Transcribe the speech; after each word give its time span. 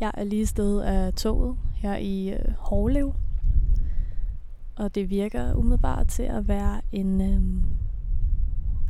Jeg 0.00 0.10
er 0.14 0.24
lige 0.24 0.46
sted 0.46 0.80
af 0.80 1.12
toget 1.12 1.56
her 1.74 1.96
i 1.96 2.28
øh, 2.28 2.54
Hårlev. 2.58 3.14
Og 4.76 4.94
det 4.94 5.10
virker 5.10 5.54
umiddelbart 5.54 6.08
til 6.08 6.22
at 6.22 6.48
være 6.48 6.80
en, 6.92 7.20
øh, 7.20 7.36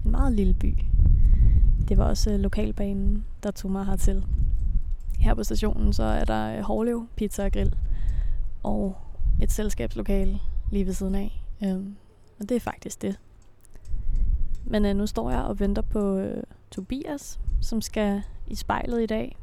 en 0.04 0.11
meget 0.11 0.32
lille 0.32 0.54
by. 0.54 0.75
Det 1.88 1.98
var 1.98 2.04
også 2.04 2.33
øh, 2.33 2.40
lokalbanen, 2.40 3.25
der 3.43 3.51
tog 3.51 3.71
mig 3.71 3.87
hertil. 3.87 4.25
Her 5.19 5.35
på 5.35 5.44
stationen 5.44 5.93
så 5.93 6.03
er 6.03 6.25
der 6.25 6.56
øh, 6.56 6.62
Hårlev 6.62 7.07
Pizza 7.16 7.44
og 7.44 7.52
Grill 7.52 7.75
og 8.62 8.97
et 9.43 9.52
selskabslokale 9.52 10.40
lige 10.71 10.87
ved 10.87 10.93
siden 10.93 11.15
af. 11.15 11.43
Øh, 11.65 11.80
og 12.40 12.48
det 12.48 12.52
er 12.57 12.61
faktisk 12.61 13.02
det. 13.02 13.21
Men 14.65 14.84
øh, 14.84 14.97
nu 14.97 15.07
står 15.07 15.30
jeg 15.30 15.43
og 15.43 15.61
venter 15.61 15.83
på 15.83 16.16
øh, 16.16 16.43
Tobias, 16.71 17.41
som 17.61 17.80
skal 17.80 18.23
i 18.47 18.55
spejlet 18.55 19.02
i 19.02 19.07
dag. 19.07 19.37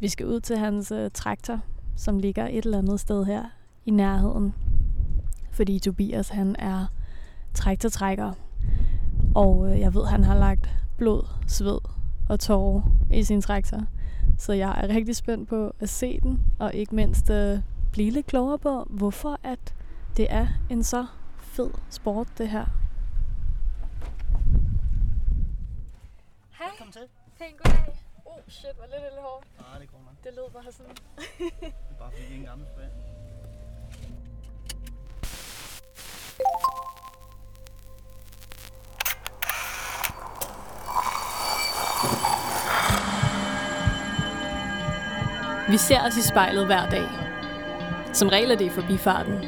Vi 0.00 0.08
skal 0.08 0.26
ud 0.26 0.40
til 0.40 0.58
hans 0.58 0.90
øh, 0.90 1.10
traktor, 1.14 1.60
som 1.96 2.18
ligger 2.18 2.48
et 2.48 2.64
eller 2.64 2.78
andet 2.78 3.00
sted 3.00 3.24
her 3.24 3.44
i 3.86 3.90
nærheden. 3.90 4.54
Fordi 5.50 5.78
Tobias 5.78 6.28
han 6.28 6.56
er 6.58 6.86
traktortrækker. 7.54 8.32
Og 9.34 9.70
øh, 9.72 9.80
jeg 9.80 9.94
ved, 9.94 10.06
han 10.06 10.24
har 10.24 10.38
lagt 10.38 10.68
blod, 10.96 11.22
sved 11.46 11.78
og 12.28 12.40
tårer 12.40 12.82
i 13.12 13.22
sin 13.22 13.40
traktor. 13.40 13.82
Så 14.38 14.52
jeg 14.52 14.80
er 14.82 14.88
rigtig 14.88 15.16
spændt 15.16 15.48
på 15.48 15.72
at 15.80 15.88
se 15.88 16.20
den, 16.20 16.40
og 16.58 16.74
ikke 16.74 16.94
mindst 16.94 17.30
øh, 17.30 17.58
blive 17.92 18.10
lidt 18.10 18.26
klogere 18.26 18.58
på, 18.58 18.86
hvorfor 18.90 19.40
at 19.42 19.74
det 20.16 20.26
er 20.30 20.46
en 20.70 20.82
så 20.82 21.06
fed 21.38 21.70
sport, 21.90 22.28
det 22.38 22.48
her. 22.48 22.64
Hej. 26.58 26.68
Kom 26.78 26.92
til. 26.92 27.02
Pæn 27.38 27.46
goddag. 27.64 28.07
Oh 28.30 28.40
shit, 28.48 28.74
var 28.78 28.86
lidt 28.86 29.02
lidt 29.02 29.20
hårdt. 29.26 29.46
Nej, 29.60 29.78
det 29.80 29.90
går 29.90 29.98
nok. 29.98 30.24
Det 30.24 30.32
lød 30.36 30.50
bare 30.52 30.72
sådan. 30.72 30.94
Det 31.38 31.74
er 31.90 31.98
bare 31.98 32.10
fordi, 32.12 32.24
vi 32.28 32.34
er 32.34 32.38
en 32.38 32.44
gammel 32.44 32.66
spand. 32.66 32.90
Vi 45.70 45.76
ser 45.76 46.00
os 46.06 46.16
i 46.16 46.22
spejlet 46.22 46.66
hver 46.66 46.90
dag. 46.90 47.08
Som 48.14 48.28
regel 48.28 48.50
er 48.50 48.56
det 48.56 48.64
i 48.64 48.68
forbifarten. 48.68 49.38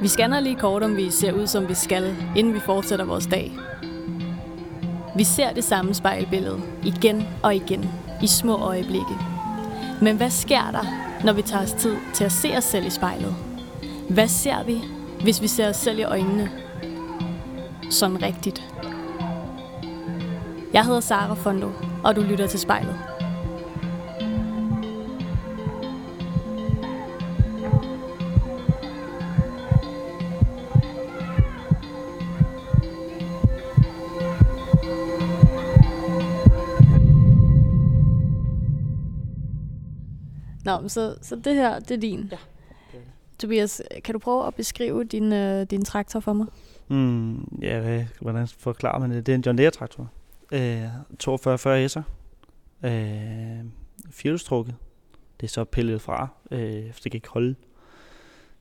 Vi 0.00 0.08
scanner 0.08 0.40
lige 0.40 0.56
kort, 0.56 0.82
om 0.82 0.96
vi 0.96 1.10
ser 1.10 1.32
ud, 1.32 1.46
som 1.46 1.68
vi 1.68 1.74
skal, 1.74 2.16
inden 2.36 2.54
vi 2.54 2.60
fortsætter 2.60 3.04
vores 3.04 3.26
dag. 3.26 3.52
Vi 5.18 5.24
ser 5.24 5.52
det 5.52 5.64
samme 5.64 5.94
spejlbillede 5.94 6.60
igen 6.84 7.28
og 7.42 7.54
igen 7.54 7.90
i 8.22 8.26
små 8.26 8.56
øjeblikke. 8.56 9.16
Men 10.02 10.16
hvad 10.16 10.30
sker 10.30 10.70
der, 10.70 10.84
når 11.24 11.32
vi 11.32 11.42
tager 11.42 11.62
os 11.62 11.72
tid 11.72 11.96
til 12.14 12.24
at 12.24 12.32
se 12.32 12.56
os 12.56 12.64
selv 12.64 12.86
i 12.86 12.90
spejlet? 12.90 13.34
Hvad 14.10 14.28
ser 14.28 14.64
vi, 14.64 14.80
hvis 15.22 15.42
vi 15.42 15.46
ser 15.46 15.68
os 15.68 15.76
selv 15.76 15.98
i 15.98 16.02
øjnene? 16.02 16.50
Sådan 17.90 18.22
rigtigt. 18.22 18.62
Jeg 20.72 20.84
hedder 20.84 21.00
Sara 21.00 21.34
Fondo, 21.34 21.70
og 22.04 22.16
du 22.16 22.20
lytter 22.20 22.46
til 22.46 22.60
spejlet. 22.60 23.17
Nå, 40.68 40.80
men 40.80 40.88
så, 40.88 41.16
så 41.22 41.36
det 41.36 41.54
her, 41.54 41.78
det 41.78 41.90
er 41.90 42.00
din. 42.00 42.28
Ja, 42.30 42.38
det. 42.92 43.02
Tobias, 43.38 43.82
kan 44.04 44.12
du 44.12 44.18
prøve 44.18 44.46
at 44.46 44.54
beskrive 44.54 45.04
din, 45.04 45.32
øh, 45.32 45.66
din 45.66 45.84
traktor 45.84 46.20
for 46.20 46.32
mig? 46.32 46.46
Mm, 46.88 47.58
ja, 47.62 47.80
hvad, 47.80 48.04
hvordan 48.20 48.48
forklarer 48.48 48.98
man 48.98 49.10
det? 49.10 49.26
Det 49.26 49.32
er 49.32 49.36
en 49.36 49.42
John 49.46 49.58
Deere 49.58 49.70
traktor. 49.70 50.10
Øh, 50.52 50.60
4240 51.20 51.86
S'er. 51.86 52.02
Øh, 52.82 53.64
firehjulstrukket. 54.10 54.74
Det 55.40 55.46
er 55.46 55.50
så 55.50 55.64
pillet 55.64 56.00
fra, 56.00 56.28
øh, 56.50 56.92
for 56.92 57.00
det 57.00 57.12
kan 57.12 57.18
ikke 57.18 57.28
holde 57.28 57.54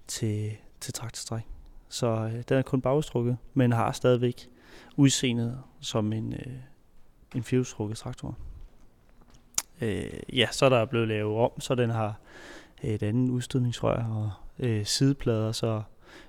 til, 0.08 0.52
til 0.80 0.94
traktorstræk. 0.94 1.44
Så 1.90 2.08
øh, 2.08 2.44
den 2.50 2.58
er 2.58 2.62
kun 2.62 2.82
bagstrukket, 2.82 3.38
men 3.54 3.72
har 3.72 3.92
stadigvæk 3.92 4.50
udseendet 4.96 5.60
som 5.82 6.14
en, 6.14 6.34
øh, 6.34 6.54
en 7.36 7.44
firehjulstrukket 7.44 7.98
traktor. 7.98 8.38
Øh, 9.82 10.20
ja, 10.34 10.48
så 10.52 10.66
er 10.66 10.70
der 10.70 10.86
blevet 10.86 11.08
lavet 11.08 11.38
om, 11.38 11.60
så 11.60 11.76
den 11.76 11.90
har 11.90 12.20
et 12.82 13.04
andet 13.04 13.30
udstødningsrør 13.30 14.04
og 14.04 14.32
øh, 14.60 14.86
sideplader, 14.86 15.52
så 15.52 15.82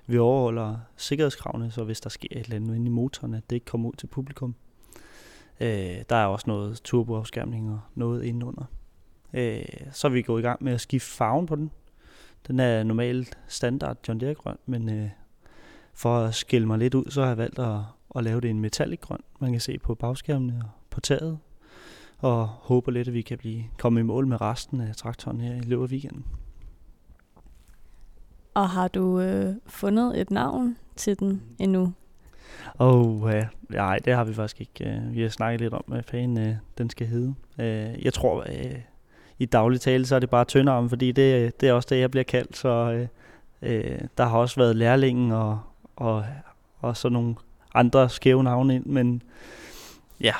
vi 0.07 0.17
overholder 0.17 0.77
sikkerhedskravene, 0.97 1.71
så 1.71 1.83
hvis 1.83 2.01
der 2.01 2.09
sker 2.09 2.27
et 2.31 2.43
eller 2.43 2.55
andet 2.55 2.75
inde 2.75 2.85
i 2.85 2.89
motoren, 2.89 3.33
at 3.33 3.49
det 3.49 3.55
ikke 3.55 3.65
kommer 3.65 3.89
ud 3.89 3.93
til 3.93 4.07
publikum. 4.07 4.55
Øh, 5.59 5.97
der 6.09 6.15
er 6.15 6.25
også 6.25 6.43
noget 6.47 6.81
turboafskærmning 6.83 7.71
og 7.71 7.79
noget 7.95 8.23
indenunder. 8.23 8.65
Øh, 9.33 9.65
så 9.91 10.07
er 10.07 10.11
vi 10.11 10.21
gået 10.21 10.41
i 10.41 10.43
gang 10.43 10.63
med 10.63 10.73
at 10.73 10.81
skifte 10.81 11.09
farven 11.09 11.45
på 11.45 11.55
den. 11.55 11.71
Den 12.47 12.59
er 12.59 12.83
normalt 12.83 13.37
standard 13.47 13.97
John 14.07 14.19
Deere 14.19 14.33
grøn, 14.33 14.57
men 14.65 14.89
øh, 14.89 15.09
for 15.93 16.17
at 16.17 16.35
skille 16.35 16.67
mig 16.67 16.77
lidt 16.77 16.95
ud, 16.95 17.05
så 17.09 17.21
har 17.21 17.27
jeg 17.27 17.37
valgt 17.37 17.59
at, 17.59 17.79
at 18.15 18.23
lave 18.23 18.41
det 18.41 18.49
en 18.49 18.59
metallic 18.59 18.99
grøn. 18.99 19.21
Man 19.39 19.51
kan 19.51 19.61
se 19.61 19.77
på 19.77 19.95
bagskærmene 19.95 20.61
og 20.63 20.69
på 20.89 21.01
taget. 21.01 21.39
Og 22.19 22.47
håber 22.47 22.91
lidt, 22.91 23.07
at 23.07 23.13
vi 23.13 23.21
kan 23.21 23.37
blive 23.37 23.63
komme 23.77 23.99
i 23.99 24.03
mål 24.03 24.27
med 24.27 24.41
resten 24.41 24.81
af 24.81 24.95
traktoren 24.95 25.41
her 25.41 25.55
i 25.55 25.59
løbet 25.59 25.83
af 25.83 25.89
weekenden. 25.91 26.25
Og 28.53 28.69
har 28.69 28.87
du 28.87 29.19
øh, 29.19 29.55
fundet 29.67 30.21
et 30.21 30.31
navn 30.31 30.77
til 30.95 31.19
den 31.19 31.41
endnu? 31.59 31.93
Åh, 32.79 33.23
oh, 33.23 33.31
ja. 33.33 33.47
Nej, 33.69 33.99
det 34.05 34.13
har 34.13 34.23
vi 34.23 34.33
faktisk 34.33 34.61
ikke. 34.61 34.89
Øh, 34.89 35.15
Vi 35.15 35.21
har 35.21 35.29
snakket 35.29 35.61
lidt 35.61 35.73
om, 35.73 35.83
hvad 35.87 36.03
fanden 36.03 36.47
øh, 36.47 36.55
den 36.77 36.89
skal 36.89 37.07
hedde. 37.07 37.35
Øh, 37.59 38.05
Jeg 38.05 38.13
tror, 38.13 38.39
øh, 38.49 38.75
i 39.39 39.45
daglig 39.45 39.81
tale, 39.81 40.05
så 40.05 40.15
er 40.15 40.19
det 40.19 40.29
bare 40.29 40.45
tyndarm, 40.45 40.89
fordi 40.89 41.11
det, 41.11 41.61
det 41.61 41.69
er 41.69 41.73
også 41.73 41.87
det, 41.91 41.99
jeg 41.99 42.11
bliver 42.11 42.23
kaldt. 42.23 42.57
Så 42.57 42.69
øh, 42.69 43.07
øh, 43.61 43.99
der 44.17 44.25
har 44.25 44.37
også 44.37 44.55
været 44.55 44.75
lærlingen 44.75 45.31
og, 45.31 45.59
og, 45.95 46.25
og 46.79 46.97
så 46.97 47.09
nogle 47.09 47.35
andre 47.73 48.09
skæve 48.09 48.43
navne 48.43 48.75
ind, 48.75 48.85
men 48.85 49.21
ja, 50.21 50.33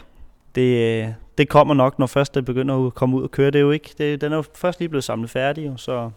det, 0.55 1.03
øh, 1.05 1.13
det 1.39 1.49
kommer 1.49 1.73
nok, 1.73 1.99
når 1.99 2.05
først 2.05 2.35
det 2.35 2.45
begynder 2.45 2.87
at 2.87 2.93
komme 2.93 3.17
ud 3.17 3.23
og 3.23 3.31
køre. 3.31 3.51
Det 3.51 3.59
er 3.59 3.63
jo 3.63 3.71
ikke, 3.71 3.95
det, 3.97 4.21
den 4.21 4.31
er 4.31 4.35
jo 4.35 4.43
først 4.55 4.79
lige 4.79 4.89
blevet 4.89 5.03
samlet 5.03 5.29
færdig, 5.29 5.67
jo, 5.67 5.77
så 5.77 6.09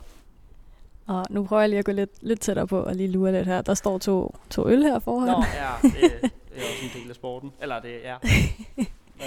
Og 1.06 1.24
nu 1.30 1.44
prøver 1.44 1.62
jeg 1.62 1.68
lige 1.68 1.78
at 1.78 1.84
gå 1.84 1.92
lidt, 1.92 2.10
lidt 2.20 2.40
tættere 2.40 2.66
på 2.66 2.80
og 2.80 2.94
lige 2.94 3.10
lure 3.10 3.32
lidt 3.32 3.46
her. 3.46 3.62
Der 3.62 3.74
står 3.74 3.98
to, 3.98 4.36
to 4.50 4.68
øl 4.68 4.82
her 4.82 4.98
foran. 4.98 5.26
Nå, 5.26 5.44
ja, 5.54 5.88
det, 5.88 5.94
det 5.94 6.30
er 6.56 6.62
også 6.62 6.84
en 6.94 7.02
del 7.02 7.10
af 7.10 7.14
sporten. 7.14 7.52
Eller 7.62 7.80
det 7.80 8.06
er 8.06 8.18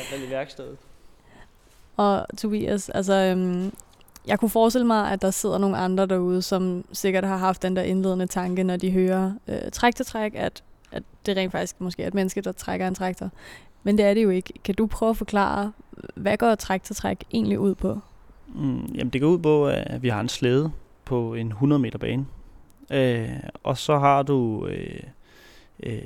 fald 0.10 0.28
i 0.28 0.30
værkstedet. 0.30 0.78
Og 1.98 2.26
Tobias, 2.38 2.90
altså, 2.90 3.14
øhm, 3.14 3.74
jeg 4.28 4.40
kunne 4.40 4.50
forestille 4.50 4.88
mig, 4.88 5.12
at 5.12 5.22
der 5.22 5.32
sidder 5.32 5.58
nogle 5.58 5.78
andre 5.78 6.06
derude, 6.06 6.42
som 6.42 6.86
sikkert 6.94 7.24
har 7.24 7.38
haft 7.38 7.62
den 7.62 7.76
der 7.76 7.82
indledende 7.82 8.28
tanke, 8.28 8.64
når 8.64 8.78
de 8.78 8.92
hører 8.92 9.34
øh, 9.48 9.72
træk-til-træk, 9.72 10.32
at, 10.36 10.64
at 10.92 11.04
det 11.26 11.38
rent 11.38 11.52
faktisk 11.52 11.82
måske 11.82 12.04
er 12.04 12.08
et 12.08 12.14
menneske, 12.14 12.42
der 12.42 12.52
trækker 12.52 12.88
en 12.88 12.96
traktor. 12.96 13.30
Men 13.84 13.98
det 13.98 14.06
er 14.06 14.14
det 14.14 14.24
jo 14.24 14.30
ikke. 14.30 14.54
Kan 14.64 14.76
du 14.76 14.88
prøve 14.88 15.10
at 15.10 15.18
forklare, 15.18 15.72
hvad 16.16 16.38
går 16.38 16.56
træk-til-træk 16.56 17.24
egentlig 17.32 17.60
ud 17.60 17.76
på? 17.76 18.00
Mm, 18.48 18.86
jamen 18.96 19.10
det 19.10 19.22
går 19.22 19.28
ud 19.28 19.40
på, 19.40 19.68
at 19.68 20.04
vi 20.04 20.10
har 20.10 20.22
en 20.22 20.30
slæde 20.30 20.72
på 21.06 21.34
en 21.34 21.48
100 21.48 21.80
meter 21.80 21.98
bane. 21.98 22.26
Øh, 22.92 23.30
og 23.64 23.78
så 23.78 23.98
har 23.98 24.24
du 24.24 24.68
øh, 24.68 25.04
øh, 25.84 26.00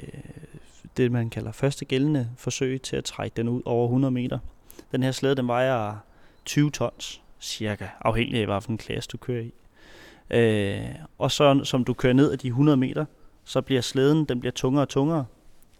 det, 0.98 1.12
man 1.12 1.30
kalder 1.30 1.52
første 1.52 1.86
gældende 1.86 2.30
forsøg 2.38 2.82
til 2.82 2.96
at 2.96 3.04
trække 3.04 3.36
den 3.36 3.50
ud 3.50 3.62
over 3.66 3.86
100 3.86 4.12
meter. 4.12 4.40
Den 4.92 5.04
her 5.04 5.12
slæde, 5.12 5.36
den 5.36 5.48
vejer 5.48 5.96
20 6.46 6.72
tons, 6.72 7.22
cirka, 7.40 7.88
afhængig 8.02 8.40
af, 8.40 8.46
hvilken 8.46 8.78
klasse 8.78 9.10
du 9.12 9.18
kører 9.18 9.44
i. 9.44 9.54
Øh, 10.32 10.96
og 11.18 11.32
så 11.32 11.62
som 11.64 11.84
du 11.84 11.94
kører 11.94 12.14
ned 12.14 12.32
af 12.32 12.40
de 12.40 12.48
100 12.48 12.78
meter, 12.78 13.06
så 13.44 13.62
bliver 13.62 13.82
slæden 13.82 14.26
den 14.26 14.40
bliver 14.40 14.54
tungere 14.54 14.84
og 14.84 14.90
tungere. 14.90 15.26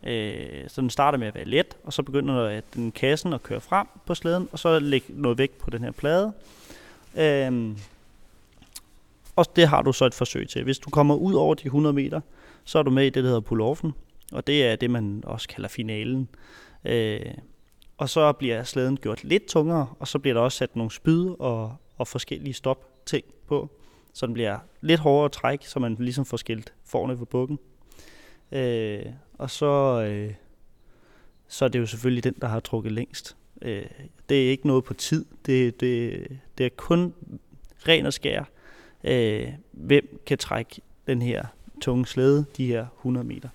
Øh, 0.04 0.70
så 0.70 0.82
den 0.82 0.90
starter 0.90 1.18
med 1.18 1.28
at 1.28 1.36
være 1.36 1.46
let, 1.46 1.78
og 1.84 1.94
så 1.94 2.04
begynder 2.04 2.44
at 2.44 2.64
den 2.74 2.92
kassen 2.92 3.34
at 3.34 3.44
køre 3.44 3.62
frem 3.62 3.88
på 4.06 4.16
slæden, 4.16 4.50
og 4.52 4.60
så 4.60 4.80
lægge 4.80 5.08
noget 5.10 5.38
vægt 5.38 5.58
på 5.58 5.70
den 5.70 5.84
her 5.84 5.92
plade. 5.92 6.34
Øh, 7.18 7.76
og 9.36 9.56
det 9.56 9.68
har 9.68 9.82
du 9.82 9.94
så 9.94 10.06
et 10.06 10.14
forsøg 10.14 10.50
til. 10.50 10.64
Hvis 10.64 10.80
du 10.80 10.90
kommer 10.90 11.16
ud 11.16 11.34
over 11.34 11.54
de 11.54 11.66
100 11.66 11.94
meter, 11.94 12.22
så 12.64 12.80
er 12.80 12.84
du 12.84 12.92
med 12.92 13.06
i 13.06 13.10
det, 13.10 13.24
der 13.24 13.30
hedder 13.30 13.42
pull-offen, 13.42 13.92
og 14.32 14.48
det 14.48 14.68
er 14.68 14.76
det, 14.76 14.90
man 14.90 15.24
også 15.26 15.48
kalder 15.48 15.70
finalen. 15.70 16.30
Øh, 16.86 17.34
og 17.98 18.10
så 18.10 18.32
bliver 18.32 18.64
slæden 18.64 18.98
gjort 18.98 19.24
lidt 19.24 19.46
tungere, 19.46 19.88
og 20.00 20.08
så 20.08 20.20
bliver 20.20 20.34
der 20.34 20.42
også 20.42 20.58
sat 20.58 20.76
nogle 20.76 20.92
spyd 20.92 21.30
og, 21.40 21.76
og 21.98 22.08
forskellige 22.08 22.54
stop-ting 22.54 23.26
på, 23.48 23.70
så 24.14 24.26
den 24.26 24.34
bliver 24.34 24.60
lidt 24.82 25.00
hårdere 25.00 25.26
at 25.26 25.32
trække, 25.32 25.70
så 25.70 25.80
man 25.80 25.96
ligesom 26.00 26.26
får 26.26 26.38
skilt 26.38 26.74
forne 26.86 27.18
på 27.18 27.26
bukken. 27.26 27.60
Øh, 28.52 29.06
og 29.40 29.50
så, 29.50 30.04
øh, 30.10 30.34
så 31.48 31.66
er 31.66 31.70
det 31.70 31.80
jo 31.80 31.86
selvfølgelig 31.86 32.24
den, 32.24 32.36
der 32.42 32.48
har 32.48 32.60
trukket 32.60 32.92
længst. 32.92 33.38
Øh, 33.62 33.86
det 34.30 34.46
er 34.46 34.50
ikke 34.50 34.68
noget 34.68 34.84
på 34.84 34.94
tid. 34.94 35.26
Det, 35.46 35.80
det, 35.80 36.28
det 36.58 36.66
er 36.66 36.70
kun 36.78 37.14
ren 37.88 38.06
og 38.06 38.14
skær. 38.14 38.44
Øh, 39.04 39.48
hvem 39.72 40.22
kan 40.26 40.38
trække 40.38 40.82
den 41.08 41.22
her 41.22 41.46
tunge 41.82 42.06
slæde, 42.06 42.46
de 42.58 42.68
her 42.68 42.86
100 42.98 43.28
meter. 43.28 43.50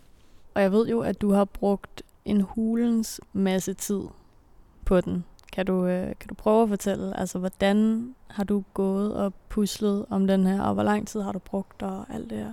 Og 0.55 0.63
jeg 0.63 0.73
ved 0.73 0.89
jo, 0.89 1.01
at 1.01 1.21
du 1.21 1.33
har 1.33 1.45
brugt 1.45 2.03
en 2.25 2.41
hulens 2.41 3.21
masse 3.33 3.75
tid 3.75 4.03
på 4.85 5.01
den. 5.01 5.25
Kan 5.53 5.67
du, 5.67 5.87
øh, 5.87 6.07
kan 6.07 6.29
du 6.29 6.35
prøve 6.35 6.63
at 6.63 6.69
fortælle, 6.69 7.21
altså 7.21 7.39
hvordan 7.39 8.09
har 8.31 8.45
du 8.45 8.65
gået 8.75 9.17
og 9.17 9.35
puslet 9.49 10.07
om 10.11 10.27
den 10.27 10.47
her, 10.47 10.63
og 10.63 10.75
hvor 10.75 10.83
lang 10.83 11.09
tid 11.09 11.21
har 11.21 11.33
du 11.33 11.39
brugt 11.39 11.83
og 11.83 12.15
alt 12.15 12.31
det 12.31 12.39
her? 12.39 12.53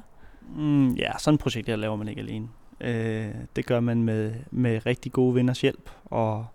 Mm, 0.56 0.94
ja, 0.94 1.12
sådan 1.20 1.36
et 1.36 1.40
projekt 1.40 1.68
her 1.68 1.76
laver 1.76 1.96
man 1.96 2.08
ikke 2.08 2.22
alene. 2.22 2.48
Øh, 2.82 3.36
det 3.56 3.66
gør 3.66 3.80
man 3.80 4.04
med, 4.04 4.34
med 4.52 4.86
rigtig 4.86 5.12
gode 5.12 5.36
venners 5.36 5.62
hjælp 5.62 5.90
og 6.06 6.46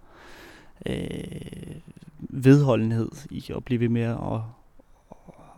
øh, 0.87 1.76
vedholdenhed 2.19 3.11
i 3.31 3.44
at 3.56 3.64
blive 3.64 3.81
ved 3.81 3.88
med 3.88 4.02
at 4.02 4.17
og, 4.17 4.44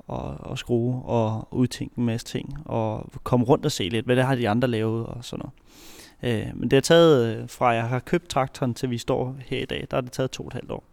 og, 0.06 0.36
og 0.40 0.58
skrue 0.58 1.02
og 1.02 1.48
udtænke 1.50 1.98
en 1.98 2.04
masse 2.04 2.26
ting 2.26 2.56
og 2.64 3.10
komme 3.22 3.46
rundt 3.46 3.64
og 3.64 3.72
se 3.72 3.88
lidt, 3.88 4.06
hvad 4.06 4.16
det 4.16 4.24
har 4.24 4.34
de 4.34 4.48
andre 4.48 4.68
lavet 4.68 5.06
og 5.06 5.24
sådan 5.24 5.40
noget. 5.40 5.54
Øh, 6.22 6.56
men 6.56 6.70
det 6.70 6.76
har 6.76 6.80
taget, 6.80 7.36
øh, 7.36 7.48
fra 7.48 7.68
jeg 7.68 7.88
har 7.88 7.98
købt 7.98 8.28
traktoren 8.28 8.74
til 8.74 8.90
vi 8.90 8.98
står 8.98 9.36
her 9.46 9.62
i 9.62 9.64
dag, 9.64 9.86
der 9.90 9.96
har 9.96 10.00
det 10.00 10.12
taget 10.12 10.30
to 10.30 10.42
og 10.42 10.46
et 10.46 10.52
halvt 10.52 10.70
år. 10.70 10.84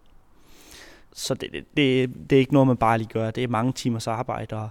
Så 1.14 1.34
det, 1.34 1.52
det, 1.52 1.66
det, 1.78 2.10
det 2.30 2.36
er 2.36 2.40
ikke 2.40 2.54
noget, 2.54 2.68
man 2.68 2.78
bare 2.78 2.98
lige 2.98 3.10
gør. 3.14 3.32
Det 3.32 3.44
er 3.44 3.48
mange 3.48 3.74
timers 3.74 4.08
arbejde, 4.08 4.56
og, 4.56 4.70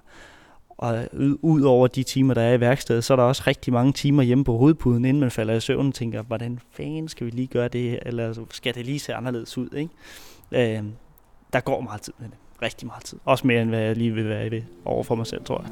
og 0.79 1.09
ud 1.43 1.63
over 1.63 1.87
de 1.87 2.03
timer, 2.03 2.35
der 2.35 2.43
er 2.43 2.55
i 2.55 2.61
værkstedet, 2.61 3.05
så 3.05 3.15
er 3.15 3.17
der 3.17 3.25
også 3.25 3.43
rigtig 3.47 3.73
mange 3.73 3.93
timer 3.93 4.23
hjemme 4.23 4.45
på 4.45 4.57
hovedpuden, 4.57 5.05
inden 5.05 5.21
man 5.21 5.31
falder 5.31 5.55
i 5.55 5.61
søvn 5.61 5.87
og 5.87 5.95
tænker, 5.95 6.23
hvordan 6.23 6.59
fanden 6.71 7.09
skal 7.09 7.27
vi 7.27 7.31
lige 7.31 7.47
gøre 7.47 7.69
det, 7.69 7.99
eller 8.03 8.27
altså, 8.27 8.45
skal 8.51 8.75
det 8.75 8.87
lige 8.87 8.99
se 8.99 9.15
anderledes 9.15 9.59
ud, 9.59 9.69
ikke? 9.77 10.77
Øh, 10.77 10.85
der 11.53 11.61
går 11.61 11.81
meget 11.81 12.01
tid 12.01 12.13
med 12.19 12.29
det. 12.29 12.37
Rigtig 12.63 12.87
meget 12.87 13.05
tid. 13.05 13.19
Også 13.25 13.47
mere, 13.47 13.63
end 13.63 13.71
hvad 13.71 13.81
jeg 13.81 13.97
lige 13.97 14.15
vil 14.15 14.29
være 14.29 14.51
ved 14.51 14.63
over 14.85 15.05
for 15.05 15.15
mig 15.15 15.27
selv, 15.27 15.45
tror 15.45 15.63
jeg. 15.63 15.71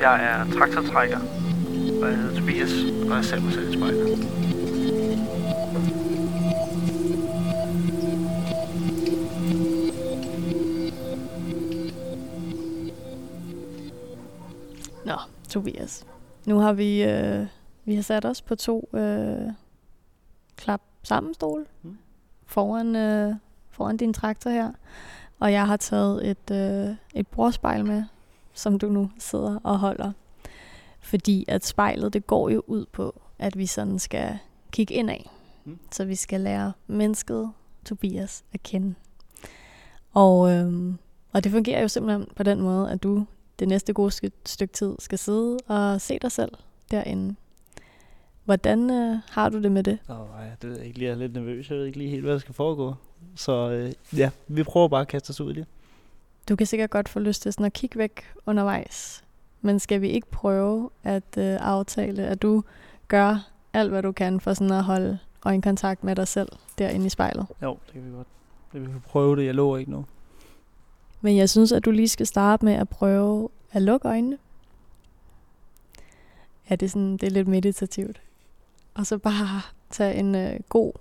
Jeg 0.00 0.24
er 0.24 0.58
traktortrækker, 0.58 1.18
og 2.02 2.08
jeg 2.08 2.16
hedder 2.16 2.40
Tobias, 2.40 2.72
og 3.10 3.16
jeg 3.16 3.24
selv 3.24 3.42
mig 3.42 3.52
selv 3.52 3.70
i 3.70 3.72
spejlet. 3.72 4.47
Nå, 15.08 15.16
Tobias. 15.48 16.06
Nu 16.46 16.58
har 16.58 16.72
vi, 16.72 17.02
øh, 17.02 17.46
vi 17.84 17.94
har 17.94 18.02
sat 18.02 18.24
os 18.24 18.42
på 18.42 18.54
to 18.54 18.88
øh, 18.94 19.52
klap 20.56 20.80
sammen 21.02 21.34
stole 21.34 21.64
Mm. 21.82 21.98
foran, 22.46 22.96
øh, 22.96 23.34
foran 23.70 23.96
din 23.96 24.12
traktor 24.12 24.50
her. 24.50 24.72
Og 25.38 25.52
jeg 25.52 25.66
har 25.66 25.76
taget 25.76 26.30
et, 26.30 26.50
øh, 26.50 26.96
et 27.14 27.26
brorspejl 27.26 27.86
med, 27.86 28.04
som 28.52 28.78
du 28.78 28.88
nu 28.88 29.10
sidder 29.18 29.58
og 29.62 29.78
holder. 29.78 30.12
Fordi 31.00 31.44
at 31.48 31.66
spejlet, 31.66 32.12
det 32.12 32.26
går 32.26 32.48
jo 32.48 32.62
ud 32.66 32.86
på, 32.92 33.20
at 33.38 33.58
vi 33.58 33.66
sådan 33.66 33.98
skal 33.98 34.38
kigge 34.72 34.94
indad. 34.94 35.24
Mm. 35.64 35.78
Så 35.92 36.04
vi 36.04 36.14
skal 36.14 36.40
lære 36.40 36.72
mennesket 36.86 37.50
Tobias 37.84 38.44
at 38.52 38.62
kende. 38.62 38.94
Og, 40.12 40.50
øhm, 40.52 40.98
og 41.32 41.44
det 41.44 41.52
fungerer 41.52 41.82
jo 41.82 41.88
simpelthen 41.88 42.26
på 42.36 42.42
den 42.42 42.60
måde, 42.60 42.90
at 42.90 43.02
du 43.02 43.26
det 43.58 43.68
næste 43.68 43.92
gode 43.92 44.10
stykke 44.46 44.72
tid 44.72 44.94
skal 44.98 45.18
sidde 45.18 45.58
og 45.66 46.00
se 46.00 46.18
dig 46.18 46.32
selv 46.32 46.52
derinde. 46.90 47.34
Hvordan 48.44 48.90
øh, 48.90 49.18
har 49.30 49.48
du 49.48 49.62
det 49.62 49.72
med 49.72 49.82
det? 49.82 49.98
Åh, 50.08 50.16
nej, 50.16 50.50
det 50.62 50.70
ved 50.70 50.76
jeg 50.76 50.86
ikke 50.86 50.98
lige. 50.98 51.08
Jeg 51.08 51.14
er 51.14 51.18
lidt 51.18 51.32
nervøs. 51.32 51.70
Jeg 51.70 51.78
ved 51.78 51.86
ikke 51.86 51.98
lige 51.98 52.10
helt, 52.10 52.22
hvad 52.22 52.32
der 52.32 52.38
skal 52.38 52.54
foregå. 52.54 52.94
Så 53.34 53.70
øh, 53.70 54.18
ja, 54.18 54.30
vi 54.46 54.62
prøver 54.62 54.88
bare 54.88 55.00
at 55.00 55.08
kaste 55.08 55.30
os 55.30 55.40
ud 55.40 55.50
i 55.52 55.54
det. 55.54 55.66
Du 56.48 56.56
kan 56.56 56.66
sikkert 56.66 56.90
godt 56.90 57.08
få 57.08 57.18
lyst 57.18 57.42
til 57.42 57.52
sådan 57.52 57.66
at 57.66 57.72
kigge 57.72 57.98
væk 57.98 58.32
undervejs. 58.46 59.24
Men 59.60 59.78
skal 59.78 60.00
vi 60.00 60.08
ikke 60.08 60.30
prøve 60.30 60.90
at 61.04 61.38
øh, 61.38 61.56
aftale, 61.60 62.26
at 62.26 62.42
du 62.42 62.64
gør 63.08 63.50
alt, 63.72 63.90
hvad 63.90 64.02
du 64.02 64.12
kan 64.12 64.40
for 64.40 64.54
sådan 64.54 64.72
at 64.72 64.84
holde 64.84 65.18
øjenkontakt 65.44 66.04
med 66.04 66.16
dig 66.16 66.28
selv 66.28 66.48
derinde 66.78 67.06
i 67.06 67.08
spejlet? 67.08 67.46
Jo, 67.62 67.78
det 67.86 67.92
kan 67.92 68.04
vi 68.04 68.10
godt. 68.16 68.26
Det 68.72 68.80
vi 68.80 68.86
kan 68.86 69.02
prøve 69.06 69.36
det. 69.36 69.46
Jeg 69.46 69.54
lover 69.54 69.78
ikke 69.78 69.90
noget. 69.90 70.06
Men 71.20 71.36
jeg 71.36 71.50
synes, 71.50 71.72
at 71.72 71.84
du 71.84 71.90
lige 71.90 72.08
skal 72.08 72.26
starte 72.26 72.64
med 72.64 72.72
at 72.72 72.88
prøve 72.88 73.48
at 73.72 73.82
lukke 73.82 74.08
øjnene. 74.08 74.38
Ja, 76.70 76.76
det 76.76 76.86
er, 76.86 76.90
sådan, 76.90 77.12
det 77.12 77.22
er 77.22 77.30
lidt 77.30 77.48
meditativt. 77.48 78.22
Og 78.94 79.06
så 79.06 79.18
bare 79.18 79.62
tage 79.90 80.14
en 80.14 80.34
øh, 80.34 80.60
god, 80.68 80.92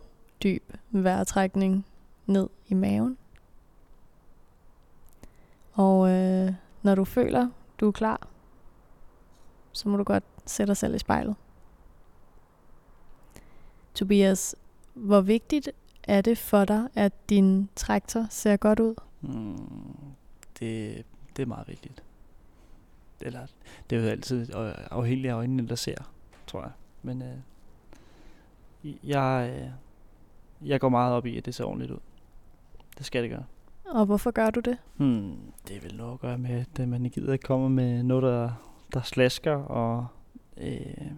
dyb 0.44 0.74
vejrtrækning 0.92 1.86
ned 2.26 2.50
i 2.68 2.74
maven. 2.74 3.18
Og 5.74 6.10
øh, 6.10 6.54
når 6.82 6.96
du 6.96 7.06
føler, 7.06 7.50
du 7.80 7.88
er 7.88 7.92
klar, 7.92 8.28
så 9.72 9.90
må 9.90 9.98
du 9.98 10.04
godt 10.04 10.24
sætte 10.46 10.70
dig 10.70 10.78
selv 10.78 10.96
i 10.96 11.00
spejlet. 11.00 11.36
Tobias, 13.94 14.56
hvor 14.94 15.22
vigtigt 15.22 15.70
er 16.04 16.22
det 16.22 16.38
for 16.38 16.66
dig, 16.66 16.88
at 16.96 17.30
din 17.30 17.70
traktor 17.76 18.28
ser 18.30 18.58
godt 18.58 18.80
ud? 18.80 18.96
Mm, 19.28 19.70
det, 20.60 21.06
det 21.36 21.42
er 21.44 21.48
meget 21.48 21.68
vigtigt. 21.68 22.04
Eller, 23.22 23.48
det 23.90 23.98
er 23.98 24.02
jo 24.02 24.08
altid 24.08 24.48
afhængigt 24.92 25.30
af 25.30 25.36
øjnene, 25.36 25.68
der 25.68 25.76
ser, 25.76 26.12
tror 26.48 26.62
jeg. 26.62 26.72
Men 27.02 27.22
øh, 27.22 27.38
jeg, 29.04 29.54
øh, 29.56 29.70
jeg 30.70 30.80
går 30.80 30.90
meget 30.90 31.14
op 31.14 31.26
i, 31.26 31.38
at 31.38 31.46
det 31.46 31.56
ser 31.56 31.66
ordentligt 31.66 31.92
ud. 31.92 32.00
Det 32.98 33.06
skal 33.06 33.24
det 33.24 33.32
gøre. 33.32 33.46
Og 33.86 34.06
hvorfor 34.06 34.32
gør 34.32 34.50
du 34.50 34.60
det? 34.60 34.78
Hmm, 34.98 35.38
det 35.68 35.86
er 35.86 35.96
noget 35.96 36.14
at 36.14 36.20
gøre 36.20 36.38
med, 36.38 36.66
at 36.80 36.88
man 36.88 37.04
gider 37.04 37.34
ikke 37.34 37.44
komme 37.44 37.70
med 37.70 38.04
noget, 38.04 38.24
der, 38.24 38.52
der 38.94 39.02
slasker, 39.02 39.56
og 39.56 40.08
øh, 40.58 41.12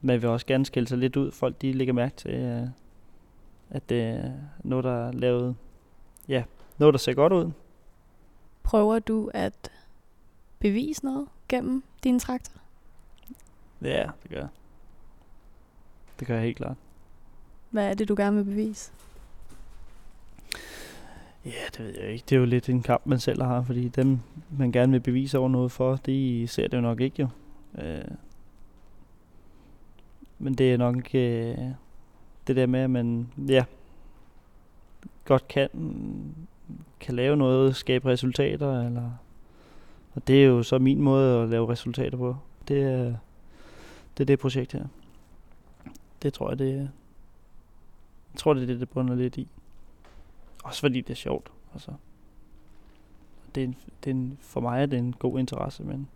man 0.00 0.22
vil 0.22 0.30
også 0.30 0.46
gerne 0.46 0.66
skille 0.66 0.88
sig 0.88 0.98
lidt 0.98 1.16
ud. 1.16 1.30
Folk 1.30 1.62
de 1.62 1.72
lægger 1.72 1.94
mærke 1.94 2.16
til, 2.16 2.30
øh, 2.30 2.68
at 3.70 3.88
det 3.88 4.02
er 4.02 4.32
noget, 4.64 4.84
der 4.84 5.06
er 5.08 5.12
lavet, 5.12 5.56
ja, 6.28 6.44
noget, 6.78 6.92
der 6.92 6.98
ser 6.98 7.14
godt 7.14 7.32
ud. 7.32 7.50
Prøver 8.62 8.98
du 8.98 9.30
at 9.34 9.70
bevise 10.58 11.04
noget 11.04 11.28
gennem 11.48 11.82
din 12.04 12.18
traktor? 12.18 12.60
Ja, 13.82 14.10
det 14.22 14.30
gør 14.30 14.38
jeg. 14.38 14.48
Det 16.18 16.26
gør 16.26 16.34
jeg 16.34 16.44
helt 16.44 16.56
klart. 16.56 16.76
Hvad 17.70 17.90
er 17.90 17.94
det, 17.94 18.08
du 18.08 18.14
gerne 18.16 18.36
vil 18.36 18.44
bevise? 18.44 18.92
Ja, 21.44 21.50
det 21.76 21.78
ved 21.78 21.94
jeg 22.00 22.10
ikke. 22.10 22.24
Det 22.28 22.36
er 22.36 22.40
jo 22.40 22.44
lidt 22.44 22.68
en 22.68 22.82
kamp, 22.82 23.06
man 23.06 23.18
selv 23.18 23.42
har, 23.42 23.62
fordi 23.62 23.88
dem, 23.88 24.18
man 24.58 24.72
gerne 24.72 24.92
vil 24.92 25.00
bevise 25.00 25.38
over 25.38 25.48
noget 25.48 25.72
for, 25.72 25.96
de 25.96 26.46
ser 26.48 26.68
det 26.68 26.76
jo 26.76 26.82
nok 26.82 27.00
ikke 27.00 27.22
jo. 27.22 27.28
Øh, 27.82 28.04
men 30.38 30.54
det 30.54 30.72
er 30.72 30.76
nok 30.76 31.14
øh, 31.14 31.58
det 32.46 32.56
der 32.56 32.66
med, 32.66 32.80
at 32.80 32.90
man 32.90 33.28
ja, 33.48 33.64
godt 35.24 35.48
kan, 35.48 35.68
kan 37.00 37.14
lave 37.14 37.36
noget, 37.36 37.76
skabe 37.76 38.08
resultater, 38.08 38.80
eller, 38.86 39.10
og 40.14 40.26
det 40.26 40.42
er 40.42 40.46
jo 40.46 40.62
så 40.62 40.78
min 40.78 41.02
måde 41.02 41.42
at 41.42 41.48
lave 41.48 41.68
resultater 41.68 42.18
på. 42.18 42.36
Det 42.68 42.82
er 42.82 43.14
det, 44.18 44.24
er 44.24 44.26
det 44.26 44.38
projekt 44.38 44.72
her. 44.72 44.84
Det 46.22 46.32
tror 46.32 46.48
jeg, 46.48 46.58
det 46.58 46.74
er. 46.74 46.88
Jeg 48.32 48.38
tror, 48.38 48.54
det 48.54 48.62
er 48.62 48.66
det, 48.66 48.80
det 48.80 48.88
bunder 48.88 49.14
lidt 49.14 49.36
i. 49.36 49.48
Også 50.64 50.80
fordi 50.80 51.00
det 51.00 51.10
er 51.10 51.14
sjovt. 51.14 51.50
Altså. 51.72 51.90
Det 53.54 53.60
er 53.60 53.64
en, 53.64 53.76
det 54.04 54.10
er 54.10 54.14
en, 54.14 54.38
for 54.40 54.60
mig 54.60 54.82
er 54.82 54.86
det 54.86 54.98
en 54.98 55.12
god 55.12 55.38
interesse, 55.38 55.82
men, 55.82 56.08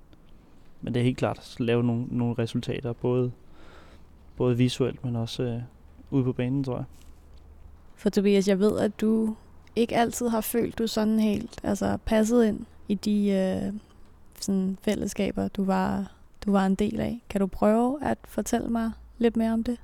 men 0.81 0.95
det 0.95 1.01
er 1.01 1.05
helt 1.05 1.19
klart 1.19 1.39
at 1.39 1.61
lave 1.61 1.83
nogle, 1.83 2.07
nogle 2.11 2.35
resultater, 2.39 2.93
både, 2.93 3.33
både 4.37 4.57
visuelt, 4.57 5.05
men 5.05 5.17
også 5.17 5.43
øh, 5.43 5.63
ude 6.11 6.25
på 6.25 6.33
banen, 6.33 6.65
tror 6.65 6.77
jeg. 6.77 6.85
For 7.95 8.11
Tobias, 8.11 8.49
jeg 8.49 8.59
ved, 8.59 8.79
at 8.79 9.01
du 9.01 9.37
ikke 9.79 9.97
altid 9.97 10.29
har 10.29 10.41
følt, 10.41 10.79
du 10.79 10.87
sådan 10.87 11.21
helt 11.21 11.61
altså 11.63 11.99
passet 12.05 12.45
ind 12.45 12.67
i 12.89 12.95
de 12.95 13.31
øh, 13.31 13.73
sådan 14.41 14.79
fællesskaber, 14.83 15.49
du 15.49 15.65
var, 15.65 16.13
du 16.47 16.53
var 16.53 16.67
en 16.67 16.75
del 16.75 17.01
af. 17.01 17.23
Kan 17.31 17.41
du 17.41 17.47
prøve 17.47 18.05
at 18.05 18.19
fortælle 18.25 18.69
mig 18.69 18.91
lidt 19.19 19.37
mere 19.37 19.53
om 19.53 19.65
det? 19.65 19.77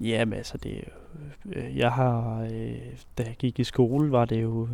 Ja, 0.00 0.24
men 0.24 0.34
altså, 0.34 0.58
det 0.58 0.84
øh, 1.52 1.76
jeg 1.76 1.92
har, 1.92 2.40
øh, 2.40 2.78
da 3.18 3.22
jeg 3.22 3.36
gik 3.38 3.58
i 3.58 3.64
skole, 3.64 4.12
var 4.12 4.24
det 4.24 4.42
jo, 4.42 4.68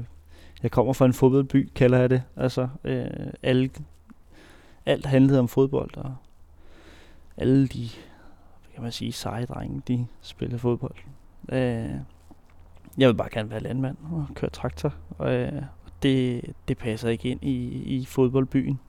jeg 0.62 0.70
kommer 0.70 0.92
fra 0.92 1.04
en 1.04 1.12
fodboldby, 1.12 1.70
kalder 1.74 1.98
jeg 1.98 2.10
det. 2.10 2.22
Altså, 2.36 2.68
øh, 2.84 3.06
alle, 3.42 3.70
alt 4.86 5.06
handlede 5.06 5.38
om 5.38 5.48
fodbold, 5.48 5.96
og 5.96 6.14
alle 7.36 7.68
de, 7.68 7.88
hvad 8.62 8.74
kan 8.74 8.82
man 8.82 8.92
sige, 8.92 9.12
seje 9.12 9.46
drenge, 9.46 9.82
de 9.88 10.06
spillede 10.20 10.58
fodbold. 10.58 10.96
Øh, 11.48 11.90
jeg 13.00 13.08
vil 13.08 13.14
bare 13.14 13.28
gerne 13.32 13.50
være 13.50 13.60
landmand 13.60 13.96
og 14.12 14.26
køre 14.34 14.50
traktor, 14.50 14.94
og 15.18 15.32
øh, 15.32 15.62
det, 16.02 16.42
det 16.68 16.78
passer 16.78 17.08
ikke 17.08 17.28
ind 17.28 17.44
i, 17.44 17.82
i 17.96 18.04
fodboldbyen. 18.04 18.80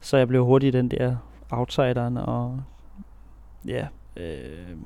Så 0.00 0.16
jeg 0.16 0.28
blev 0.28 0.44
hurtigt 0.44 0.72
den 0.72 0.90
der 0.90 1.16
outsideren 1.50 2.16
og 2.16 2.62
ja, 3.66 3.86
øh, 4.16 4.76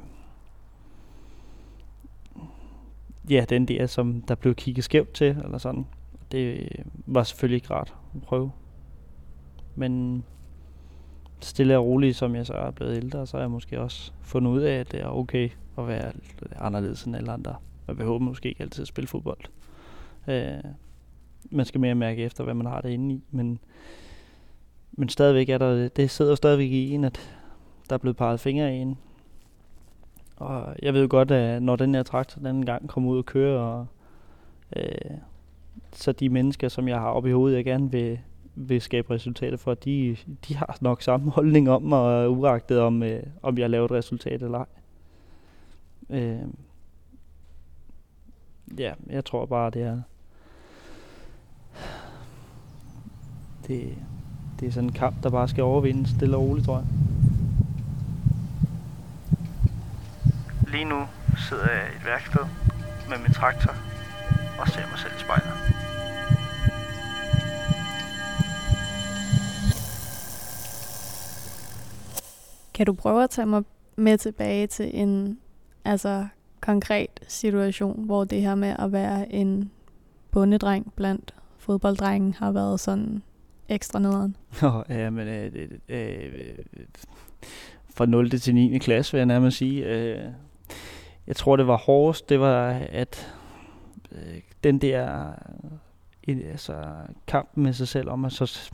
ja, 3.31 3.45
den 3.49 3.67
der, 3.67 3.87
som 3.87 4.23
der 4.23 4.35
blev 4.35 4.55
kigget 4.55 4.85
skævt 4.85 5.13
til, 5.13 5.27
eller 5.27 5.59
sådan. 5.59 5.87
Det 6.33 6.69
var 7.07 7.23
selvfølgelig 7.23 7.57
ikke 7.57 7.75
rart 7.75 7.95
at 8.15 8.23
prøve. 8.23 8.53
Men 9.75 10.25
stille 11.41 11.79
og 11.79 11.85
roligt, 11.85 12.17
som 12.17 12.35
jeg 12.35 12.47
så 12.47 12.53
er 12.53 12.71
blevet 12.71 12.97
ældre, 12.97 13.27
så 13.27 13.37
har 13.37 13.43
jeg 13.43 13.51
måske 13.51 13.81
også 13.81 14.13
fundet 14.21 14.51
ud 14.51 14.61
af, 14.61 14.75
at 14.75 14.93
det 14.93 15.01
er 15.01 15.07
okay 15.07 15.51
at 15.79 15.89
være 15.89 16.13
anderledes 16.57 17.05
end 17.05 17.17
alle 17.17 17.33
andre. 17.33 17.55
Man 17.91 17.97
behøver 17.97 18.19
måske 18.19 18.49
ikke 18.49 18.63
altid 18.63 18.83
at 18.83 18.89
spille 18.89 19.09
fodbold. 19.09 19.41
Øh, 20.29 20.73
man 21.51 21.67
skal 21.67 21.81
mere 21.81 21.95
mærke 21.95 22.23
efter, 22.23 22.45
hvad 22.45 22.55
man 22.55 22.67
har 22.67 22.81
derinde 22.81 23.15
i, 23.15 23.23
men, 23.31 23.59
men 24.93 25.09
stadigvæk 25.09 25.49
er 25.49 25.59
der, 25.59 25.89
det 25.89 26.11
sidder 26.11 26.35
stadigvæk 26.35 26.71
i 26.71 26.91
en, 26.91 27.05
at 27.05 27.37
der 27.89 27.95
er 27.95 27.99
blevet 27.99 28.17
peget 28.17 28.41
fingre 28.41 28.77
i 28.77 28.79
en. 28.79 28.99
Og 30.37 30.77
jeg 30.83 30.95
ved 30.95 31.03
jo 31.03 31.07
godt, 31.11 31.31
at 31.31 31.63
når 31.63 31.77
den 31.77 31.95
her 31.95 32.03
traktor 32.03 32.41
den 32.41 32.67
gang 32.67 32.89
kommer 32.89 33.11
ud 33.11 33.19
og 33.19 33.27
kører, 33.27 33.61
og, 33.61 33.87
øh, 34.77 35.11
så 35.93 36.13
de 36.13 36.29
mennesker, 36.29 36.69
som 36.69 36.89
jeg 36.89 37.01
har 37.01 37.11
oppe 37.11 37.29
i 37.29 37.33
hovedet, 37.33 37.57
jeg 37.57 37.65
gerne 37.65 37.91
vil, 37.91 38.19
vil 38.55 38.81
skabe 38.81 39.15
resultater 39.15 39.57
for, 39.57 39.75
de, 39.75 40.17
de 40.49 40.57
har 40.57 40.79
nok 40.81 41.03
samme 41.03 41.31
holdning 41.37 41.71
om 41.71 41.83
mig, 41.83 42.31
uagtet 42.31 42.81
om, 42.81 43.03
øh, 43.03 43.23
om 43.43 43.59
jeg 43.59 43.71
laver 43.71 43.85
et 43.85 43.91
resultat 43.91 44.43
eller 44.43 44.59
ej. 44.59 44.67
Øh, 46.11 46.43
ja, 48.79 48.93
jeg 49.07 49.25
tror 49.25 49.47
bare, 49.47 49.71
det 49.71 49.83
er... 49.83 50.03
Det, 53.67 53.99
det 54.61 54.69
er 54.69 54.73
sådan 54.73 54.89
en 54.89 54.93
kamp, 54.93 55.23
der 55.23 55.31
bare 55.31 55.49
skal 55.49 55.65
overvindes 55.65 56.11
stille 56.11 56.37
og 56.37 56.43
roligt, 56.43 56.67
tror 56.67 56.77
jeg. 56.77 56.87
Lige 60.73 60.85
nu 60.85 61.07
sidder 61.37 61.71
jeg 61.71 61.93
i 61.93 61.97
et 61.97 62.07
værksted 62.07 62.43
med 63.09 63.19
min 63.19 63.33
traktor 63.33 63.75
og 64.61 64.69
ser 64.69 64.87
mig 64.91 64.99
selv 64.99 65.13
i 65.17 65.21
spejlet. 65.21 65.53
Kan 72.75 72.87
du 72.87 72.93
prøve 72.93 73.25
at 73.25 73.31
tage 73.31 73.47
mig 73.47 73.63
med 73.97 74.19
tilbage 74.19 74.67
til 74.67 74.91
en 74.95 75.39
altså, 75.85 76.27
konkret 76.61 77.10
situation, 77.29 78.05
hvor 78.05 78.25
det 78.25 78.41
her 78.41 78.55
med 78.55 78.77
at 78.79 78.93
være 78.93 79.33
en 79.33 79.71
bundedreng 80.31 80.93
blandt 80.97 81.35
fodbolddrengen 81.59 82.35
har 82.35 82.53
været 82.53 82.81
sådan 82.81 83.23
ekstra 83.69 83.99
nederen? 83.99 84.37
Nå, 84.63 84.85
ja, 84.89 85.11
men 85.11 85.29
øh, 85.29 85.53
øh, 85.55 85.69
øh, 85.89 86.85
fra 87.95 88.07
0. 88.07 88.31
til 88.31 88.55
9. 88.55 88.79
klasse, 88.79 89.13
vil 89.13 89.19
jeg 89.19 89.27
nærmest 89.27 89.57
sige. 89.57 89.85
Øh, 89.85 90.25
jeg 91.27 91.37
tror, 91.37 91.57
det 91.57 91.67
var 91.67 91.77
hårdest, 91.77 92.29
det 92.29 92.41
var, 92.41 92.69
at 92.91 93.35
øh, 94.13 94.41
den 94.65 94.79
der 94.79 95.27
øh, 96.29 96.39
altså, 96.51 96.85
kamp 97.27 97.49
med 97.55 97.73
sig 97.73 97.89
selv 97.89 98.09
om 98.09 98.25
at 98.25 98.33
så, 98.33 98.73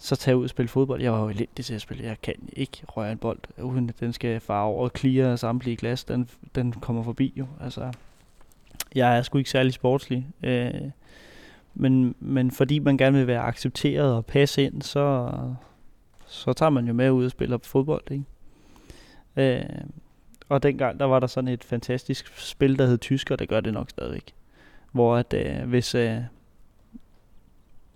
så 0.00 0.16
tage 0.16 0.36
ud 0.36 0.44
og 0.44 0.50
spille 0.50 0.68
fodbold. 0.68 1.02
Jeg 1.02 1.12
var 1.12 1.20
jo 1.20 1.28
elendig 1.28 1.64
til 1.64 1.74
at 1.74 1.80
spille. 1.80 2.04
Jeg 2.04 2.20
kan 2.22 2.34
ikke 2.52 2.82
røre 2.88 3.12
en 3.12 3.18
bold, 3.18 3.38
uden 3.62 3.88
at 3.88 4.00
den 4.00 4.12
skal 4.12 4.40
fare 4.40 4.64
over 4.64 4.84
og 4.84 4.90
clear 4.98 5.36
samtlige 5.36 5.76
glas. 5.76 6.04
Den, 6.04 6.28
den 6.54 6.72
kommer 6.72 7.02
forbi 7.02 7.32
jo. 7.36 7.46
Altså, 7.60 7.92
jeg 8.94 9.18
er 9.18 9.22
sgu 9.22 9.38
ikke 9.38 9.50
særlig 9.50 9.72
sportslig. 9.72 10.26
Øh, 10.42 10.70
men, 11.74 12.14
men 12.20 12.50
fordi 12.50 12.78
man 12.78 12.96
gerne 12.96 13.18
vil 13.18 13.26
være 13.26 13.42
accepteret 13.42 14.14
og 14.14 14.26
passe 14.26 14.62
ind, 14.62 14.82
så, 14.82 15.32
så 16.26 16.52
tager 16.52 16.70
man 16.70 16.86
jo 16.86 16.92
med 16.92 17.10
ud 17.10 17.24
og 17.24 17.30
spiller 17.30 17.58
fodbold. 17.62 18.10
Ikke? 18.10 18.24
Øh, 19.36 19.82
og 20.48 20.62
dengang, 20.62 21.00
der 21.00 21.06
var 21.06 21.20
der 21.20 21.26
sådan 21.26 21.48
et 21.48 21.64
fantastisk 21.64 22.38
spil, 22.38 22.78
der 22.78 22.86
hed 22.86 22.98
Tysker, 22.98 23.36
det 23.36 23.48
gør 23.48 23.60
det 23.60 23.72
nok 23.72 23.90
stadigvæk. 23.90 24.34
Hvor 24.92 25.16
at 25.16 25.34
øh, 25.34 25.68
hvis, 25.68 25.94
øh, 25.94 26.18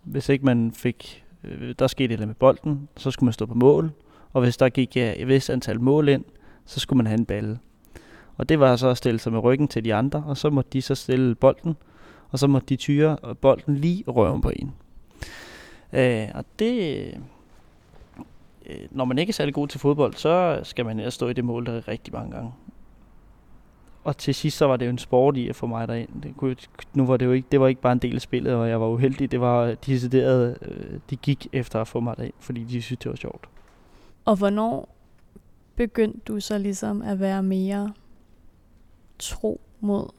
hvis 0.02 0.28
ikke 0.28 0.44
man 0.44 0.72
fik, 0.72 1.23
øh, 1.44 1.74
der 1.78 1.86
skete 1.86 2.16
det 2.16 2.26
med 2.26 2.34
bolden, 2.34 2.88
så 2.96 3.10
skulle 3.10 3.26
man 3.26 3.32
stå 3.32 3.46
på 3.46 3.54
mål. 3.54 3.92
Og 4.32 4.42
hvis 4.42 4.56
der 4.56 4.68
gik 4.68 4.96
ja, 4.96 5.14
et 5.16 5.28
vist 5.28 5.50
antal 5.50 5.80
mål 5.80 6.08
ind, 6.08 6.24
så 6.66 6.80
skulle 6.80 6.96
man 6.96 7.06
have 7.06 7.18
en 7.18 7.26
balle. 7.26 7.58
Og 8.36 8.48
det 8.48 8.60
var 8.60 8.76
så 8.76 8.88
at 8.88 8.96
stille 8.96 9.20
sig 9.20 9.32
med 9.32 9.40
ryggen 9.40 9.68
til 9.68 9.84
de 9.84 9.94
andre, 9.94 10.24
og 10.26 10.36
så 10.36 10.50
måtte 10.50 10.70
de 10.72 10.82
så 10.82 10.94
stille 10.94 11.34
bolden, 11.34 11.76
og 12.30 12.38
så 12.38 12.46
måtte 12.46 12.66
de 12.66 12.76
tyre 12.76 13.16
bolden 13.40 13.76
lige 13.76 14.04
røven 14.06 14.40
på 14.40 14.50
en. 14.56 14.72
Øh, 15.92 16.28
og 16.34 16.44
det, 16.58 17.04
øh, 18.66 18.76
når 18.90 19.04
man 19.04 19.18
ikke 19.18 19.30
er 19.30 19.34
særlig 19.34 19.54
god 19.54 19.68
til 19.68 19.80
fodbold, 19.80 20.14
så 20.14 20.60
skal 20.62 20.84
man 20.84 21.10
stå 21.10 21.28
i 21.28 21.32
det 21.32 21.44
mål 21.44 21.66
der 21.66 21.88
rigtig 21.88 22.14
mange 22.14 22.30
gange. 22.30 22.52
Og 24.04 24.16
til 24.16 24.34
sidst 24.34 24.56
så 24.56 24.66
var 24.66 24.76
det 24.76 24.86
jo 24.86 24.90
en 24.90 24.98
sport 24.98 25.36
i 25.36 25.48
at 25.48 25.56
få 25.56 25.66
mig 25.66 25.88
derind. 25.88 26.22
Det 26.22 26.36
kunne, 26.36 26.56
nu 26.94 27.06
var 27.06 27.16
det 27.16 27.26
jo 27.26 27.32
ikke, 27.32 27.48
det 27.52 27.60
var 27.60 27.68
ikke 27.68 27.80
bare 27.80 27.92
en 27.92 27.98
del 27.98 28.14
af 28.14 28.20
spillet, 28.20 28.54
og 28.54 28.68
jeg 28.68 28.80
var 28.80 28.86
uheldig. 28.86 29.30
Det 29.30 29.40
var 29.40 29.74
decideret, 29.74 30.58
øh, 30.62 31.00
de 31.10 31.16
gik 31.16 31.46
efter 31.52 31.80
at 31.80 31.88
få 31.88 32.00
mig 32.00 32.16
derind, 32.16 32.34
fordi 32.38 32.64
de 32.64 32.82
syntes, 32.82 33.02
det 33.02 33.10
var 33.10 33.16
sjovt. 33.16 33.48
Og 34.24 34.36
hvornår 34.36 34.94
begyndte 35.76 36.20
du 36.28 36.40
så 36.40 36.58
ligesom 36.58 37.02
at 37.02 37.20
være 37.20 37.42
mere 37.42 37.92
tro 39.18 39.60
mod 39.80 40.12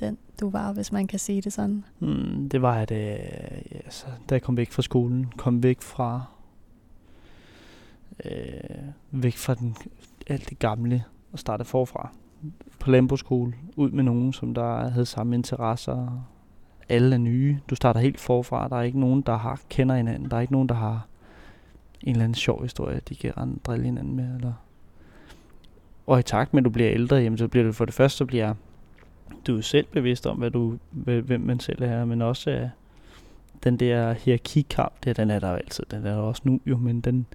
den, 0.00 0.18
du 0.40 0.50
var, 0.50 0.72
hvis 0.72 0.92
man 0.92 1.06
kan 1.06 1.18
sige 1.18 1.42
det 1.42 1.52
sådan? 1.52 1.84
Hmm, 1.98 2.48
det 2.48 2.62
var, 2.62 2.74
at 2.74 2.90
øh, 2.90 3.18
altså, 3.84 4.06
da 4.28 4.34
jeg 4.34 4.42
kom 4.42 4.56
væk 4.56 4.70
fra 4.70 4.82
skolen, 4.82 5.32
kom 5.36 5.62
væk 5.62 5.82
fra 5.82 6.24
øh, 8.24 8.84
væk 9.10 9.36
fra 9.36 9.54
den, 9.54 9.76
alt 10.26 10.50
det 10.50 10.58
gamle 10.58 11.04
og 11.32 11.38
starte 11.38 11.64
forfra. 11.64 12.12
På 12.78 12.90
landbrugsskole, 12.90 13.52
ud 13.76 13.90
med 13.90 14.04
nogen, 14.04 14.32
som 14.32 14.54
der 14.54 14.88
havde 14.88 15.06
samme 15.06 15.34
interesser. 15.34 16.26
Alle 16.88 17.14
er 17.14 17.18
nye. 17.18 17.58
Du 17.70 17.74
starter 17.74 18.00
helt 18.00 18.20
forfra. 18.20 18.68
Der 18.68 18.76
er 18.76 18.82
ikke 18.82 19.00
nogen, 19.00 19.20
der 19.20 19.36
har 19.36 19.60
kender 19.68 19.96
hinanden. 19.96 20.30
Der 20.30 20.36
er 20.36 20.40
ikke 20.40 20.52
nogen, 20.52 20.68
der 20.68 20.74
har 20.74 21.06
en 22.02 22.10
eller 22.10 22.24
anden 22.24 22.34
sjov 22.34 22.62
historie, 22.62 23.00
de 23.08 23.14
kan 23.14 23.60
drille 23.64 23.84
hinanden 23.84 24.16
med. 24.16 24.34
Eller 24.34 24.52
og 26.06 26.18
i 26.18 26.22
takt 26.22 26.54
med, 26.54 26.60
at 26.60 26.64
du 26.64 26.70
bliver 26.70 26.90
ældre, 26.90 27.16
jamen, 27.16 27.38
så 27.38 27.48
bliver 27.48 27.66
du 27.66 27.72
for 27.72 27.84
det 27.84 27.94
første, 27.94 28.18
så 28.18 28.24
bliver 28.24 28.54
du 29.46 29.56
er 29.56 29.60
selv 29.60 29.86
bevidst 29.92 30.26
om, 30.26 30.36
hvad 30.36 30.50
du, 30.50 30.78
hvem 30.90 31.40
man 31.40 31.60
selv 31.60 31.82
er, 31.82 32.04
men 32.04 32.22
også 32.22 32.50
uh, 32.62 32.68
den 33.64 33.76
der 33.76 34.12
hierarkikamp, 34.12 34.92
det, 35.04 35.16
den 35.16 35.30
er 35.30 35.38
der 35.38 35.50
jo 35.50 35.54
altid, 35.54 35.84
den 35.90 36.06
er 36.06 36.14
der 36.14 36.20
også 36.20 36.42
nu 36.44 36.60
jo, 36.66 36.76
men 36.76 37.00
den, 37.00 37.26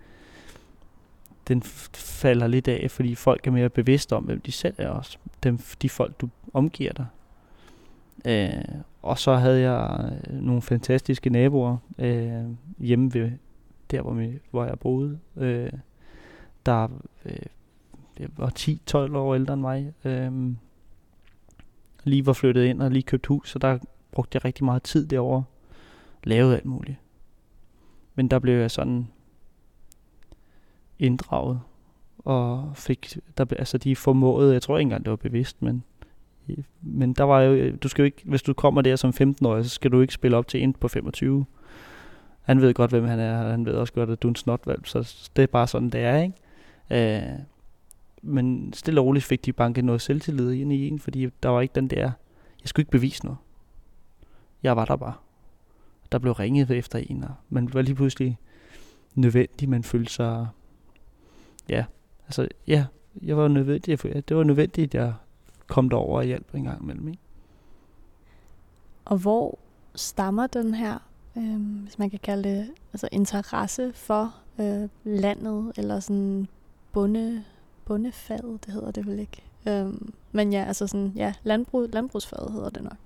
den 1.47 1.61
falder 1.93 2.47
lidt 2.47 2.67
af, 2.67 2.91
fordi 2.91 3.15
folk 3.15 3.47
er 3.47 3.51
mere 3.51 3.69
bevidste 3.69 4.15
om, 4.15 4.23
hvem 4.23 4.41
de 4.41 4.51
selv 4.51 4.75
er 4.77 4.89
også. 4.89 5.17
Dem, 5.43 5.59
de 5.81 5.89
folk, 5.89 6.21
du 6.21 6.29
omgiver 6.53 6.93
dig. 6.93 7.05
Øh, 8.25 8.81
og 9.01 9.19
så 9.19 9.35
havde 9.35 9.61
jeg 9.61 10.11
øh, 10.27 10.41
nogle 10.41 10.61
fantastiske 10.61 11.29
naboer 11.29 11.77
øh, 11.97 12.43
hjemme 12.79 13.13
ved 13.13 13.31
der, 13.91 14.01
hvor, 14.01 14.13
vi, 14.13 14.39
hvor 14.51 14.65
jeg 14.65 14.79
boede. 14.79 15.19
Øh, 15.37 15.71
der 16.65 16.87
øh, 17.25 18.29
var 18.37 18.51
10-12 18.59 18.95
år 19.17 19.35
ældre 19.35 19.53
end 19.53 19.61
mig. 19.61 19.93
Øh, 20.05 20.55
lige 22.03 22.25
var 22.25 22.33
flyttet 22.33 22.65
ind 22.65 22.81
og 22.81 22.91
lige 22.91 23.03
købt 23.03 23.25
hus, 23.25 23.49
så 23.49 23.59
der 23.59 23.77
brugte 24.11 24.35
jeg 24.35 24.45
rigtig 24.45 24.65
meget 24.65 24.83
tid 24.83 25.07
derovre. 25.07 25.43
Lavede 26.23 26.55
alt 26.55 26.65
muligt. 26.65 26.97
Men 28.15 28.27
der 28.27 28.39
blev 28.39 28.59
jeg 28.59 28.71
sådan 28.71 29.07
inddraget 30.99 31.59
og 32.19 32.71
fik, 32.75 33.17
der, 33.37 33.45
altså 33.59 33.77
de 33.77 33.95
formåede, 33.95 34.53
jeg 34.53 34.61
tror 34.61 34.77
ikke 34.77 34.85
engang 34.85 35.05
det 35.05 35.09
var 35.09 35.15
bevidst, 35.15 35.61
men 35.61 35.83
men 36.81 37.13
der 37.13 37.23
var 37.23 37.41
jo, 37.41 37.75
du 37.75 37.87
skal 37.87 38.01
jo 38.01 38.05
ikke, 38.05 38.21
hvis 38.25 38.41
du 38.41 38.53
kommer 38.53 38.81
der 38.81 38.95
som 38.95 39.13
15-årig, 39.21 39.65
så 39.65 39.69
skal 39.69 39.91
du 39.91 40.01
ikke 40.01 40.13
spille 40.13 40.37
op 40.37 40.47
til 40.47 40.63
en 40.63 40.73
på 40.73 40.87
25. 40.87 41.45
Han 42.41 42.61
ved 42.61 42.73
godt, 42.73 42.91
hvem 42.91 43.05
han 43.05 43.19
er, 43.19 43.43
og 43.43 43.51
han 43.51 43.65
ved 43.65 43.73
også 43.73 43.93
godt, 43.93 44.09
at 44.09 44.21
du 44.21 44.27
er 44.27 44.31
en 44.31 44.35
snotvalg, 44.35 44.81
så 44.87 45.29
det 45.35 45.43
er 45.43 45.47
bare 45.47 45.67
sådan, 45.67 45.89
det 45.89 46.01
er, 46.01 46.17
ikke? 46.17 47.15
Øh, 47.17 47.39
men 48.21 48.73
stille 48.73 49.01
og 49.01 49.05
roligt 49.05 49.25
fik 49.25 49.45
de 49.45 49.53
banket 49.53 49.85
noget 49.85 50.01
selvtillid 50.01 50.51
ind 50.51 50.73
i 50.73 50.87
en, 50.87 50.99
fordi 50.99 51.29
der 51.43 51.49
var 51.49 51.61
ikke 51.61 51.75
den 51.75 51.87
der, 51.87 52.11
jeg 52.61 52.65
skulle 52.65 52.81
ikke 52.81 52.91
bevise 52.91 53.25
noget. 53.25 53.37
Jeg 54.63 54.75
var 54.75 54.85
der 54.85 54.95
bare. 54.95 55.13
Der 56.11 56.19
blev 56.19 56.33
ringet 56.33 56.71
efter 56.71 56.99
en, 56.99 57.23
og 57.23 57.33
man 57.49 57.73
var 57.73 57.81
lige 57.81 57.95
pludselig 57.95 58.37
nødvendig, 59.15 59.69
man 59.69 59.83
følte 59.83 60.13
sig, 60.13 60.47
ja, 61.69 61.85
altså, 62.25 62.47
ja, 62.67 62.85
jeg 63.21 63.37
var 63.37 63.47
nødvendig, 63.47 64.03
det 64.29 64.37
var 64.37 64.43
nødvendigt, 64.43 64.95
at 64.95 65.01
jeg 65.01 65.13
kom 65.67 65.89
derover 65.89 66.17
og 66.17 66.25
hjalp 66.25 66.55
en 66.55 66.63
gang 66.63 66.81
imellem, 66.81 67.07
ikke? 67.07 67.19
Og 69.05 69.17
hvor 69.17 69.59
stammer 69.95 70.47
den 70.47 70.73
her, 70.73 70.97
øh, 71.37 71.81
hvis 71.83 71.99
man 71.99 72.09
kan 72.09 72.19
kalde 72.19 72.49
det, 72.49 72.71
altså 72.93 73.09
interesse 73.11 73.93
for 73.93 74.35
øh, 74.59 74.89
landet, 75.03 75.71
eller 75.77 75.99
sådan 75.99 76.47
bunde 76.93 77.43
bundefaget, 77.85 78.65
det 78.65 78.73
hedder 78.73 78.91
det 78.91 79.05
vel 79.05 79.19
ikke. 79.19 79.43
Øhm, 79.67 80.13
men 80.31 80.53
ja, 80.53 80.63
altså 80.63 80.87
sådan, 80.87 81.11
ja, 81.15 81.33
landbrug, 81.43 81.89
landbrugsfaget 81.93 82.51
hedder 82.51 82.69
det 82.69 82.83
nok. 82.83 82.97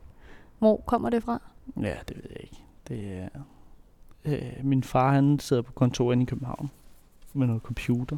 Hvor 0.59 0.77
kommer 0.85 1.09
det 1.09 1.23
fra? 1.23 1.41
Ja, 1.81 1.95
det 2.07 2.17
ved 2.17 2.25
jeg 2.29 2.39
ikke. 2.39 2.63
Det 2.87 3.17
er, 3.17 3.29
øh, 4.25 4.65
min 4.65 4.83
far, 4.83 5.13
han 5.13 5.39
sidder 5.39 5.61
på 5.61 5.71
kontoret 5.71 6.21
i 6.21 6.25
København 6.25 6.69
med 7.33 7.47
noget 7.47 7.61
computer. 7.61 8.17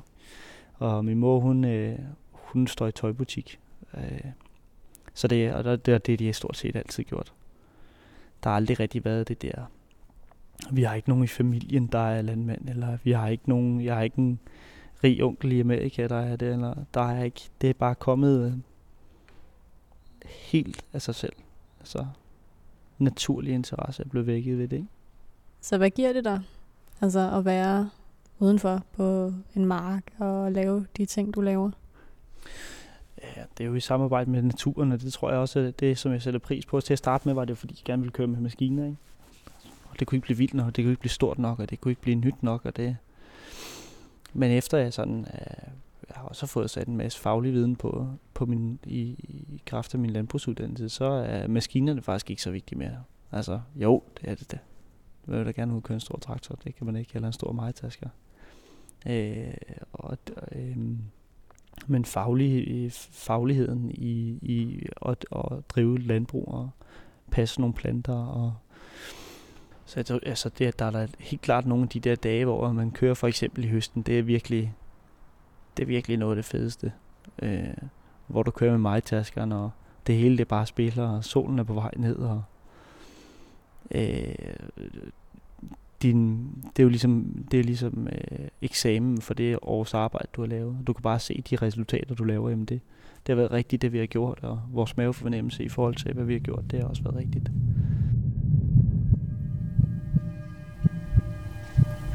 Og 0.81 1.05
min 1.05 1.17
mor, 1.17 1.39
hun, 1.39 1.65
øh, 1.65 1.99
hun 2.31 2.67
står 2.67 2.87
i 2.87 2.91
tøjbutik. 2.91 3.59
Øh, 3.93 4.31
så 5.13 5.27
det, 5.27 5.53
og 5.53 5.63
det, 5.63 5.85
det, 5.85 6.07
det 6.07 6.21
er 6.21 6.25
har 6.25 6.33
stort 6.33 6.57
set 6.57 6.75
altid 6.75 7.03
gjort. 7.03 7.33
Der 8.43 8.49
har 8.49 8.55
aldrig 8.55 8.79
rigtig 8.79 9.05
været 9.05 9.27
det 9.27 9.41
der. 9.41 9.65
Vi 10.71 10.83
har 10.83 10.95
ikke 10.95 11.09
nogen 11.09 11.23
i 11.23 11.27
familien, 11.27 11.87
der 11.87 11.99
er 11.99 12.21
landmand, 12.21 12.69
eller 12.69 12.97
vi 13.03 13.11
har 13.11 13.27
ikke 13.27 13.49
nogen, 13.49 13.81
jeg 13.81 13.95
har 13.95 14.01
ikke 14.01 14.19
en 14.19 14.39
rig 15.03 15.23
onkel 15.23 15.51
i 15.51 15.59
Amerika, 15.59 16.07
der 16.07 16.19
er 16.19 16.35
det, 16.35 16.53
eller 16.53 16.75
der 16.93 17.01
er 17.01 17.23
ikke, 17.23 17.41
det 17.61 17.69
er 17.69 17.73
bare 17.73 17.95
kommet 17.95 18.45
øh, 18.45 18.53
helt 20.29 20.85
af 20.93 21.01
sig 21.01 21.15
selv. 21.15 21.33
Altså, 21.79 22.05
naturlig 22.99 23.53
interesse 23.53 24.03
er 24.03 24.07
blevet 24.07 24.27
vækket 24.27 24.57
ved 24.57 24.67
det, 24.67 24.75
ikke? 24.75 24.89
Så 25.61 25.77
hvad 25.77 25.89
giver 25.89 26.13
det 26.13 26.25
dig? 26.25 26.41
Altså 27.01 27.37
at 27.37 27.45
være 27.45 27.89
udenfor 28.41 28.83
på 28.93 29.33
en 29.55 29.65
mark 29.65 30.03
og 30.17 30.51
lave 30.51 30.85
de 30.97 31.05
ting, 31.05 31.35
du 31.35 31.41
laver? 31.41 31.71
Ja, 33.21 33.41
det 33.57 33.63
er 33.63 33.67
jo 33.67 33.75
i 33.75 33.79
samarbejde 33.79 34.29
med 34.29 34.41
naturen, 34.41 34.91
og 34.91 35.01
det 35.01 35.13
tror 35.13 35.29
jeg 35.29 35.39
også 35.39 35.59
er 35.59 35.71
det, 35.71 35.97
som 35.97 36.11
jeg 36.11 36.21
sætter 36.21 36.39
pris 36.39 36.65
på. 36.65 36.81
Til 36.81 36.93
at 36.93 36.97
starte 36.97 37.27
med 37.27 37.33
var 37.33 37.45
det, 37.45 37.57
fordi 37.57 37.75
jeg 37.77 37.85
gerne 37.85 38.01
ville 38.01 38.13
køre 38.13 38.27
med 38.27 38.39
maskiner, 38.39 38.85
ikke? 38.85 38.97
Og 39.89 39.99
det 39.99 40.07
kunne 40.07 40.15
ikke 40.15 40.25
blive 40.25 40.37
vildt 40.37 40.53
nok, 40.53 40.75
det 40.75 40.83
kunne 40.83 40.91
ikke 40.91 40.99
blive 40.99 41.11
stort 41.11 41.39
nok, 41.39 41.59
og 41.59 41.69
det 41.69 41.81
kunne 41.81 41.91
ikke 41.91 42.01
blive 42.01 42.15
nyt 42.15 42.43
nok, 42.43 42.65
og 42.65 42.75
det... 42.75 42.97
Men 44.33 44.51
efter 44.51 44.77
jeg 44.77 44.93
sådan... 44.93 45.19
Øh, 45.33 45.71
jeg 46.09 46.15
har 46.21 46.27
også 46.27 46.47
fået 46.47 46.69
sat 46.69 46.87
en 46.87 46.97
masse 46.97 47.19
faglig 47.19 47.53
viden 47.53 47.75
på, 47.75 48.07
på 48.33 48.45
min, 48.45 48.79
i, 48.83 49.01
i 49.23 49.61
kraft 49.65 49.93
af 49.93 49.99
min 49.99 50.09
landbrugsuddannelse, 50.09 50.89
så 50.89 51.05
er 51.05 51.47
maskinerne 51.47 52.01
faktisk 52.01 52.29
ikke 52.29 52.41
så 52.41 52.51
vigtige 52.51 52.79
mere. 52.79 53.03
Altså, 53.31 53.59
jo, 53.75 54.03
det 54.21 54.29
er 54.29 54.35
det 54.35 54.51
da. 54.51 54.57
Jeg 55.27 55.37
vil 55.37 55.45
da 55.45 55.51
gerne 55.51 55.75
ud 55.75 55.81
køre 55.81 55.95
en 55.95 55.99
stor 55.99 56.17
traktor, 56.17 56.55
det 56.63 56.75
kan 56.75 56.85
man 56.85 56.95
ikke, 56.95 57.11
eller 57.15 57.27
en 57.27 57.33
stor 57.33 57.51
majtasker. 57.51 58.09
Øh, 59.07 59.53
og, 59.93 60.17
øh, 60.51 60.77
men 61.87 62.05
faglig, 62.05 62.67
øh, 62.67 62.91
fagligheden 63.11 63.91
i, 63.91 64.39
i 64.41 64.85
at, 65.05 65.25
at 65.35 65.69
drive 65.69 65.99
landbrug 65.99 66.47
og 66.47 66.69
passe 67.31 67.61
nogle 67.61 67.73
planter 67.73 68.15
og 68.15 68.53
så 69.85 70.19
altså 70.25 70.49
det, 70.49 70.79
der 70.79 70.85
er 70.85 70.91
der 70.91 71.07
helt 71.19 71.41
klart 71.41 71.65
nogle 71.65 71.83
af 71.83 71.89
de 71.89 71.99
der 71.99 72.15
dage, 72.15 72.45
hvor 72.45 72.71
man 72.71 72.91
kører 72.91 73.13
for 73.13 73.27
eksempel 73.27 73.63
i 73.63 73.67
høsten, 73.67 74.01
det 74.01 74.19
er 74.19 74.23
virkelig, 74.23 74.73
det 75.77 75.83
er 75.83 75.87
virkelig 75.87 76.17
noget 76.17 76.31
af 76.31 76.35
det 76.35 76.45
fedeste. 76.45 76.91
Øh, 77.41 77.73
hvor 78.27 78.43
du 78.43 78.51
kører 78.51 78.71
med 78.71 78.79
majtaskerne, 78.79 79.55
og 79.55 79.71
det 80.07 80.15
hele 80.15 80.37
det 80.37 80.47
bare 80.47 80.65
spiller, 80.65 81.07
og 81.09 81.23
solen 81.23 81.59
er 81.59 81.63
på 81.63 81.73
vej 81.73 81.91
ned, 81.97 82.15
og 82.15 82.43
øh, 83.91 84.35
din, 86.01 86.49
det 86.75 86.79
er 86.79 86.83
jo 86.83 86.89
ligesom, 86.89 87.40
det 87.51 87.59
er 87.59 87.63
ligesom 87.63 88.07
øh, 88.07 88.47
eksamen 88.61 89.21
for 89.21 89.33
det 89.33 89.59
års 89.61 89.93
arbejde, 89.93 90.27
du 90.35 90.41
har 90.41 90.47
lavet. 90.47 90.77
Du 90.87 90.93
kan 90.93 91.03
bare 91.03 91.19
se 91.19 91.43
de 91.49 91.55
resultater, 91.55 92.15
du 92.15 92.23
laver. 92.23 92.49
Jamen 92.49 92.65
det, 92.65 92.81
det 93.27 93.33
har 93.33 93.35
været 93.35 93.51
rigtigt, 93.51 93.81
det 93.81 93.93
vi 93.93 93.99
har 93.99 94.05
gjort, 94.05 94.39
og 94.41 94.61
vores 94.71 94.97
mavefornemmelse 94.97 95.63
i 95.63 95.69
forhold 95.69 95.95
til, 95.95 96.13
hvad 96.13 96.25
vi 96.25 96.33
har 96.33 96.39
gjort, 96.39 96.63
det 96.71 96.79
har 96.79 96.87
også 96.87 97.03
været 97.03 97.15
rigtigt. 97.15 97.51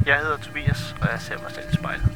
Jeg 0.05 0.19
hedder 0.19 0.37
Tobias, 0.37 0.95
og 1.01 1.07
jeg 1.11 1.19
ser 1.21 1.41
mig 1.41 1.51
selv 1.51 1.65
i 1.73 1.75
spejlet. 1.75 2.11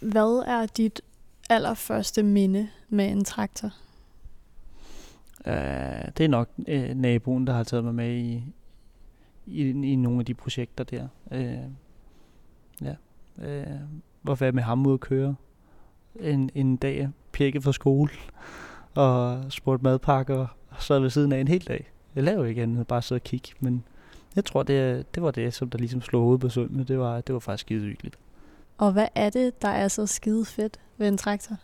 Hvad 0.00 0.44
er 0.46 0.66
dit 0.66 1.00
allerførste 1.50 2.22
minde 2.22 2.68
med 2.88 3.10
en 3.10 3.24
traktor? 3.24 3.85
Uh, 5.46 5.52
det 6.16 6.20
er 6.20 6.28
nok 6.28 6.48
uh, 6.58 6.88
naboen, 6.94 7.46
der 7.46 7.52
har 7.52 7.64
taget 7.64 7.84
mig 7.84 7.94
med 7.94 8.16
i, 8.16 8.44
i, 9.46 9.68
i 9.68 9.96
nogle 9.96 10.18
af 10.18 10.26
de 10.26 10.34
projekter 10.34 10.84
der. 10.84 11.08
Uh, 11.24 11.70
ja. 12.82 12.94
Uh, 13.36 13.80
hvor 14.22 14.44
jeg 14.44 14.54
med 14.54 14.62
ham 14.62 14.86
ud 14.86 14.94
at 14.94 15.00
køre 15.00 15.34
en, 16.20 16.50
en 16.54 16.76
dag, 16.76 17.08
pjekke 17.32 17.62
fra 17.62 17.72
skole, 17.72 18.10
og 18.94 19.44
spurgte 19.52 19.84
madpakker, 19.84 20.46
og 20.70 20.82
så 20.82 21.00
ved 21.00 21.10
siden 21.10 21.32
af 21.32 21.38
en 21.40 21.48
hel 21.48 21.68
dag. 21.68 21.90
Jeg 22.14 22.24
lavede 22.24 22.48
ikke 22.48 22.62
andet, 22.62 22.86
bare 22.86 23.02
sidde 23.02 23.18
og 23.18 23.24
kigge, 23.24 23.50
men 23.60 23.84
jeg 24.36 24.44
tror, 24.44 24.62
det, 24.62 25.14
det 25.14 25.22
var 25.22 25.30
det, 25.30 25.54
som 25.54 25.70
der 25.70 25.78
ligesom 25.78 26.02
slog 26.02 26.22
hovedet 26.22 26.40
på 26.40 26.48
søndene. 26.48 26.84
Det 26.84 26.98
var, 26.98 27.20
det 27.20 27.32
var 27.32 27.38
faktisk 27.38 27.60
skide 27.60 27.84
hyggeligt. 27.84 28.18
Og 28.78 28.92
hvad 28.92 29.08
er 29.14 29.30
det, 29.30 29.62
der 29.62 29.68
er 29.68 29.88
så 29.88 30.06
skide 30.06 30.44
fedt 30.44 30.80
ved 30.96 31.08
en 31.08 31.18
traktor? 31.18 31.56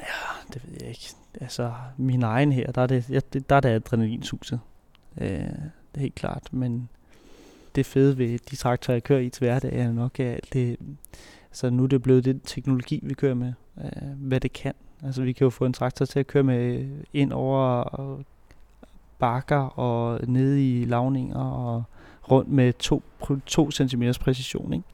Ja, 0.00 0.52
det 0.52 0.62
ved 0.66 0.78
jeg 0.80 0.88
ikke. 0.88 1.14
Altså, 1.40 1.72
min 1.96 2.22
egen 2.22 2.52
her, 2.52 2.72
der 2.72 2.82
er 2.82 2.86
det, 2.86 3.10
ja, 3.10 3.20
der 3.48 3.56
er 3.56 3.60
det 3.60 3.68
adrenalinsuset. 3.68 4.60
Øh, 5.20 5.28
det 5.28 5.94
er 5.94 6.00
helt 6.00 6.14
klart, 6.14 6.48
men 6.52 6.88
det 7.74 7.86
fede 7.86 8.18
ved 8.18 8.38
de 8.38 8.56
traktorer, 8.56 8.94
jeg 8.94 9.04
kører 9.04 9.20
i 9.20 9.28
til 9.28 9.40
hverdag, 9.40 9.72
er 9.72 9.92
nok, 9.92 10.20
at 10.20 10.40
det, 10.52 10.76
altså 11.50 11.70
nu 11.70 11.82
er 11.82 11.86
det 11.86 12.02
blevet 12.02 12.24
den 12.24 12.40
teknologi, 12.40 13.00
vi 13.02 13.14
kører 13.14 13.34
med, 13.34 13.52
øh, 13.84 14.08
hvad 14.16 14.40
det 14.40 14.52
kan. 14.52 14.74
Altså 15.02 15.22
vi 15.22 15.32
kan 15.32 15.44
jo 15.44 15.50
få 15.50 15.64
en 15.64 15.72
traktor 15.72 16.04
til 16.04 16.18
at 16.18 16.26
køre 16.26 16.42
med 16.42 16.88
ind 17.12 17.32
over 17.32 17.84
bakker 19.18 19.78
og 19.78 20.20
ned 20.28 20.56
i 20.56 20.84
lavninger 20.84 21.38
og 21.38 21.82
rundt 22.30 22.50
med 22.50 22.72
2 23.46 23.70
cm 23.70 24.02
præcision, 24.20 24.72
ikke? 24.72 24.84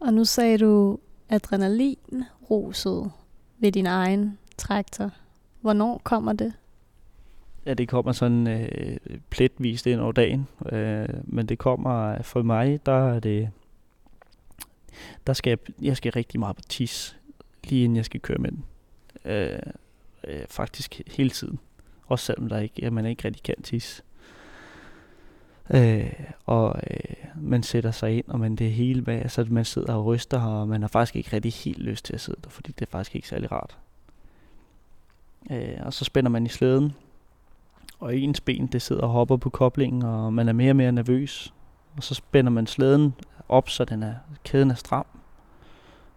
Og 0.00 0.14
nu 0.14 0.24
sagde 0.24 0.58
du 0.58 0.98
adrenalin 1.28 2.24
roset 2.50 3.10
ved 3.58 3.72
din 3.72 3.86
egen 3.86 4.38
traktor. 4.56 5.10
Hvornår 5.60 6.00
kommer 6.04 6.32
det? 6.32 6.52
Ja, 7.66 7.74
det 7.74 7.88
kommer 7.88 8.12
sådan 8.12 8.46
øh, 8.46 8.96
pletvist 9.30 9.86
ind 9.86 10.00
over 10.00 10.12
dagen. 10.12 10.48
Øh, 10.72 11.08
men 11.24 11.46
det 11.46 11.58
kommer 11.58 12.14
øh, 12.14 12.24
for 12.24 12.42
mig, 12.42 12.86
der 12.86 13.14
er 13.14 13.20
det... 13.20 13.50
Der 15.26 15.32
skal 15.32 15.50
jeg, 15.50 15.58
jeg 15.82 15.96
skal 15.96 16.12
rigtig 16.12 16.40
meget 16.40 16.56
på 16.56 16.62
tis, 16.68 17.16
lige 17.64 17.84
inden 17.84 17.96
jeg 17.96 18.04
skal 18.04 18.20
køre 18.20 18.38
med 18.38 18.50
den. 18.50 18.64
Øh, 19.24 19.58
øh, 20.24 20.46
faktisk 20.48 21.00
hele 21.06 21.30
tiden. 21.30 21.58
Også 22.06 22.24
selvom 22.24 22.48
der 22.48 22.58
ikke, 22.58 22.90
man 22.90 23.06
ikke 23.06 23.24
rigtig 23.24 23.42
kan 23.42 23.62
tis. 23.62 24.04
Øh, 25.74 26.12
og 26.46 26.80
øh, 26.90 27.14
man 27.36 27.62
sætter 27.62 27.90
sig 27.90 28.16
ind, 28.16 28.24
og 28.28 28.40
man 28.40 28.56
det 28.56 28.72
hele 28.72 29.02
med, 29.02 29.14
altså 29.14 29.46
man 29.50 29.64
sidder 29.64 29.94
og 29.94 30.06
ryster, 30.06 30.40
og 30.40 30.68
man 30.68 30.80
har 30.80 30.88
faktisk 30.88 31.16
ikke 31.16 31.32
rigtig 31.32 31.52
helt 31.52 31.78
lyst 31.78 32.04
til 32.04 32.14
at 32.14 32.20
sidde 32.20 32.38
der, 32.44 32.50
fordi 32.50 32.72
det 32.72 32.86
er 32.86 32.90
faktisk 32.90 33.14
ikke 33.16 33.28
særlig 33.28 33.52
rart. 33.52 33.78
Øh, 35.50 35.78
og 35.80 35.92
så 35.92 36.04
spænder 36.04 36.30
man 36.30 36.46
i 36.46 36.48
slæden, 36.48 36.92
og 38.00 38.16
ens 38.16 38.40
ben 38.40 38.66
det 38.66 38.82
sidder 38.82 39.02
og 39.02 39.08
hopper 39.08 39.36
på 39.36 39.50
koblingen, 39.50 40.02
og 40.02 40.32
man 40.32 40.48
er 40.48 40.52
mere 40.52 40.72
og 40.72 40.76
mere 40.76 40.92
nervøs. 40.92 41.54
Og 41.96 42.02
så 42.02 42.14
spænder 42.14 42.50
man 42.50 42.66
slæden 42.66 43.14
op, 43.48 43.68
så 43.68 43.84
den 43.84 44.02
er, 44.02 44.14
kæden 44.44 44.70
er 44.70 44.74
stram. 44.74 45.06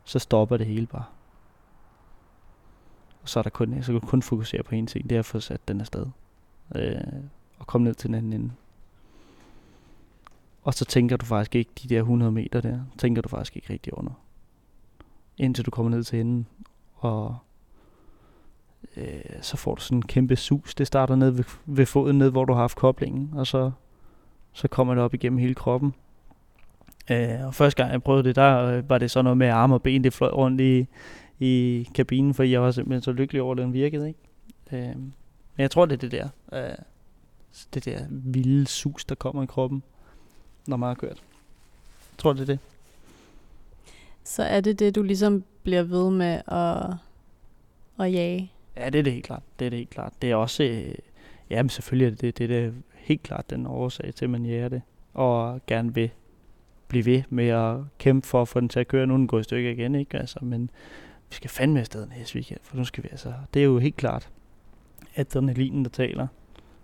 Så 0.03 0.19
stopper 0.19 0.57
det 0.57 0.67
hele 0.67 0.88
bare. 0.88 1.05
Og 3.21 3.29
så, 3.29 3.39
er 3.39 3.43
der 3.43 3.49
kun, 3.49 3.83
så 3.83 3.91
kan 3.91 4.01
du 4.01 4.07
kun 4.07 4.21
fokusere 4.21 4.63
på 4.63 4.75
en 4.75 4.88
ting, 4.88 5.09
det 5.09 5.15
er 5.15 5.19
at 5.19 5.25
få 5.25 5.39
sat 5.39 5.67
den 5.67 5.81
afsted. 5.81 6.05
Øh, 6.75 6.97
og 7.59 7.67
komme 7.67 7.85
ned 7.85 7.93
til 7.93 8.07
den 8.07 8.15
anden 8.15 8.33
ende. 8.33 8.51
Og 10.63 10.73
så 10.73 10.85
tænker 10.85 11.17
du 11.17 11.25
faktisk 11.25 11.55
ikke 11.55 11.71
de 11.83 11.88
der 11.88 11.99
100 11.99 12.31
meter 12.31 12.61
der, 12.61 12.79
tænker 12.97 13.21
du 13.21 13.29
faktisk 13.29 13.55
ikke 13.55 13.73
rigtig 13.73 13.97
under. 13.97 14.11
Indtil 15.38 15.65
du 15.65 15.71
kommer 15.71 15.89
ned 15.89 16.03
til 16.03 16.19
enden, 16.19 16.47
og 16.95 17.38
øh, 18.97 19.21
så 19.41 19.58
får 19.58 19.75
du 19.75 19.81
sådan 19.81 19.97
en 19.97 20.01
kæmpe 20.01 20.36
sus. 20.36 20.75
Det 20.75 20.88
starter 20.88 21.15
ned 21.15 21.29
ved, 21.29 21.43
ved 21.65 21.86
foden, 21.86 22.17
ned 22.17 22.29
hvor 22.29 22.45
du 22.45 22.53
har 22.53 22.62
haft 22.62 22.77
koblingen, 22.77 23.29
og 23.34 23.47
så, 23.47 23.71
så 24.53 24.67
kommer 24.67 24.95
det 24.95 25.03
op 25.03 25.13
igennem 25.13 25.39
hele 25.39 25.55
kroppen. 25.55 25.93
Øh, 27.12 27.45
og 27.45 27.53
første 27.53 27.84
gang 27.84 27.91
jeg 27.91 28.03
prøvede 28.03 28.23
det, 28.23 28.36
der 28.36 28.65
øh, 28.65 28.89
var 28.89 28.97
det 28.97 29.12
så 29.12 29.21
noget 29.21 29.38
med 29.38 29.47
arme 29.47 29.75
og 29.75 29.81
ben, 29.81 30.03
det 30.03 30.13
fløj 30.13 30.29
rundt 30.29 30.62
i, 30.62 30.88
i 31.39 31.88
kabinen, 31.95 32.34
for 32.34 32.43
jeg 32.43 32.62
var 32.62 32.71
simpelthen 32.71 33.01
så 33.01 33.12
lykkelig 33.12 33.41
over, 33.41 33.51
at 33.51 33.58
den 33.58 33.73
virkede. 33.73 34.08
Ikke? 34.08 34.89
Øh, 34.89 34.95
men 34.97 35.13
jeg 35.58 35.71
tror, 35.71 35.86
det 35.86 35.93
er 35.93 36.10
det 36.10 36.12
der. 36.12 36.29
Øh, 36.53 36.75
det 37.73 37.86
der 37.86 37.99
vilde 38.10 38.67
sus, 38.67 39.05
der 39.05 39.15
kommer 39.15 39.43
i 39.43 39.45
kroppen 39.45 39.84
når 40.67 40.77
man 40.77 40.88
har 40.88 40.95
kørt. 40.95 41.17
Jeg 42.12 42.17
tror, 42.17 42.34
det 42.34 42.41
er 42.41 42.45
det. 42.45 42.60
Så 44.23 44.43
er 44.43 44.62
det 44.62 44.79
det, 44.79 44.95
du 44.95 45.01
ligesom 45.01 45.43
bliver 45.63 45.84
ved 45.84 46.12
med 46.12 46.41
at, 46.47 46.93
at 48.05 48.13
jage? 48.13 48.51
Ja, 48.77 48.89
det 48.89 48.99
er 48.99 49.03
det 49.03 49.13
helt 49.13 49.25
klart. 49.25 49.43
Det 49.59 49.65
er 49.65 49.69
det 49.69 49.79
helt 49.79 49.89
klart. 49.89 50.13
Det 50.21 50.31
er 50.31 50.35
også, 50.35 50.63
øh, 50.63 50.95
ja, 51.49 51.63
men 51.63 51.69
selvfølgelig 51.69 52.05
er 52.05 52.15
det 52.15 52.38
det, 52.38 52.49
det 52.49 52.65
er 52.65 52.71
helt 52.93 53.23
klart 53.23 53.49
den 53.49 53.65
årsag 53.65 54.13
til, 54.15 54.25
at 54.25 54.29
man 54.29 54.45
jæger 54.45 54.69
det. 54.69 54.81
Og 55.13 55.61
gerne 55.67 55.93
vil 55.93 56.09
blive 56.88 57.05
ved 57.05 57.23
med 57.29 57.47
at 57.47 57.77
kæmpe 57.99 58.27
for 58.27 58.41
at 58.41 58.47
få 58.47 58.59
den 58.59 58.69
til 58.69 58.79
at 58.79 58.88
køre. 58.88 59.07
Nu 59.07 59.13
den 59.13 59.27
går 59.27 59.39
i 59.39 59.43
stykker 59.43 59.71
igen, 59.71 59.95
ikke? 59.95 60.17
Altså, 60.17 60.39
men 60.41 60.69
vi 61.29 61.35
skal 61.35 61.49
fandme 61.49 61.79
afsted 61.79 62.07
næste 62.07 62.35
weekend, 62.35 62.59
for 62.63 62.77
nu 62.77 62.83
skal 62.83 63.03
vi 63.03 63.09
altså, 63.11 63.33
det 63.53 63.59
er 63.59 63.63
jo 63.63 63.79
helt 63.79 63.95
klart 63.95 64.29
at 65.15 65.35
adrenalinen, 65.35 65.83
der 65.83 65.89
taler. 65.89 66.27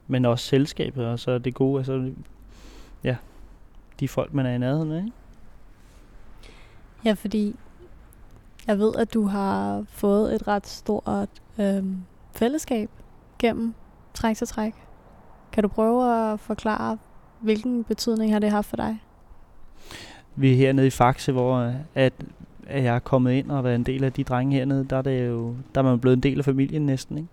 Men 0.08 0.25
også 0.25 0.45
selskabet, 0.45 1.06
og 1.06 1.19
så 1.19 1.38
det 1.38 1.54
gode, 1.54 1.80
altså, 1.80 2.12
ja, 3.04 3.17
de 3.99 4.08
folk, 4.08 4.34
man 4.34 4.45
er 4.45 4.54
i 4.54 4.58
nærheden 4.58 4.91
af. 4.91 4.97
Ikke? 4.97 5.12
Ja, 7.06 7.13
fordi 7.13 7.56
jeg 8.67 8.80
ved, 8.80 8.95
at 8.95 9.13
du 9.13 9.26
har 9.26 9.84
fået 9.88 10.36
et 10.36 10.47
ret 10.47 10.67
stort 10.67 11.30
øh, 11.60 11.84
fællesskab 12.32 12.89
gennem 13.39 13.74
træk 14.13 14.38
til 14.38 14.47
træk. 14.47 14.74
Kan 15.52 15.63
du 15.63 15.67
prøve 15.67 16.32
at 16.32 16.39
forklare, 16.39 16.97
hvilken 17.39 17.84
betydning 17.84 18.32
har 18.32 18.39
det 18.39 18.52
haft 18.52 18.67
for 18.67 18.78
dig? 18.78 18.97
Vi 20.36 20.52
er 20.52 20.56
hernede 20.56 20.88
i 20.88 20.89
Faxe, 20.89 21.32
hvor 21.32 21.74
at, 21.95 22.13
at 22.67 22.84
jeg 22.84 22.95
er 22.95 23.00
kommet 23.00 23.32
ind 23.32 23.52
og 23.52 23.63
været 23.63 23.76
en 23.76 23.84
del 23.84 24.04
af 24.04 24.13
de 24.13 24.24
drenge 24.24 24.58
hernede. 24.58 24.86
Der 24.89 24.97
er, 24.97 25.02
det 25.02 25.28
jo, 25.28 25.56
der 25.76 25.82
er 25.82 25.86
man 25.86 26.00
blevet 26.00 26.15
en 26.15 26.24
del 26.24 26.39
af 26.39 26.45
familien 26.45 26.86
næsten. 26.86 27.17
Ikke? 27.17 27.30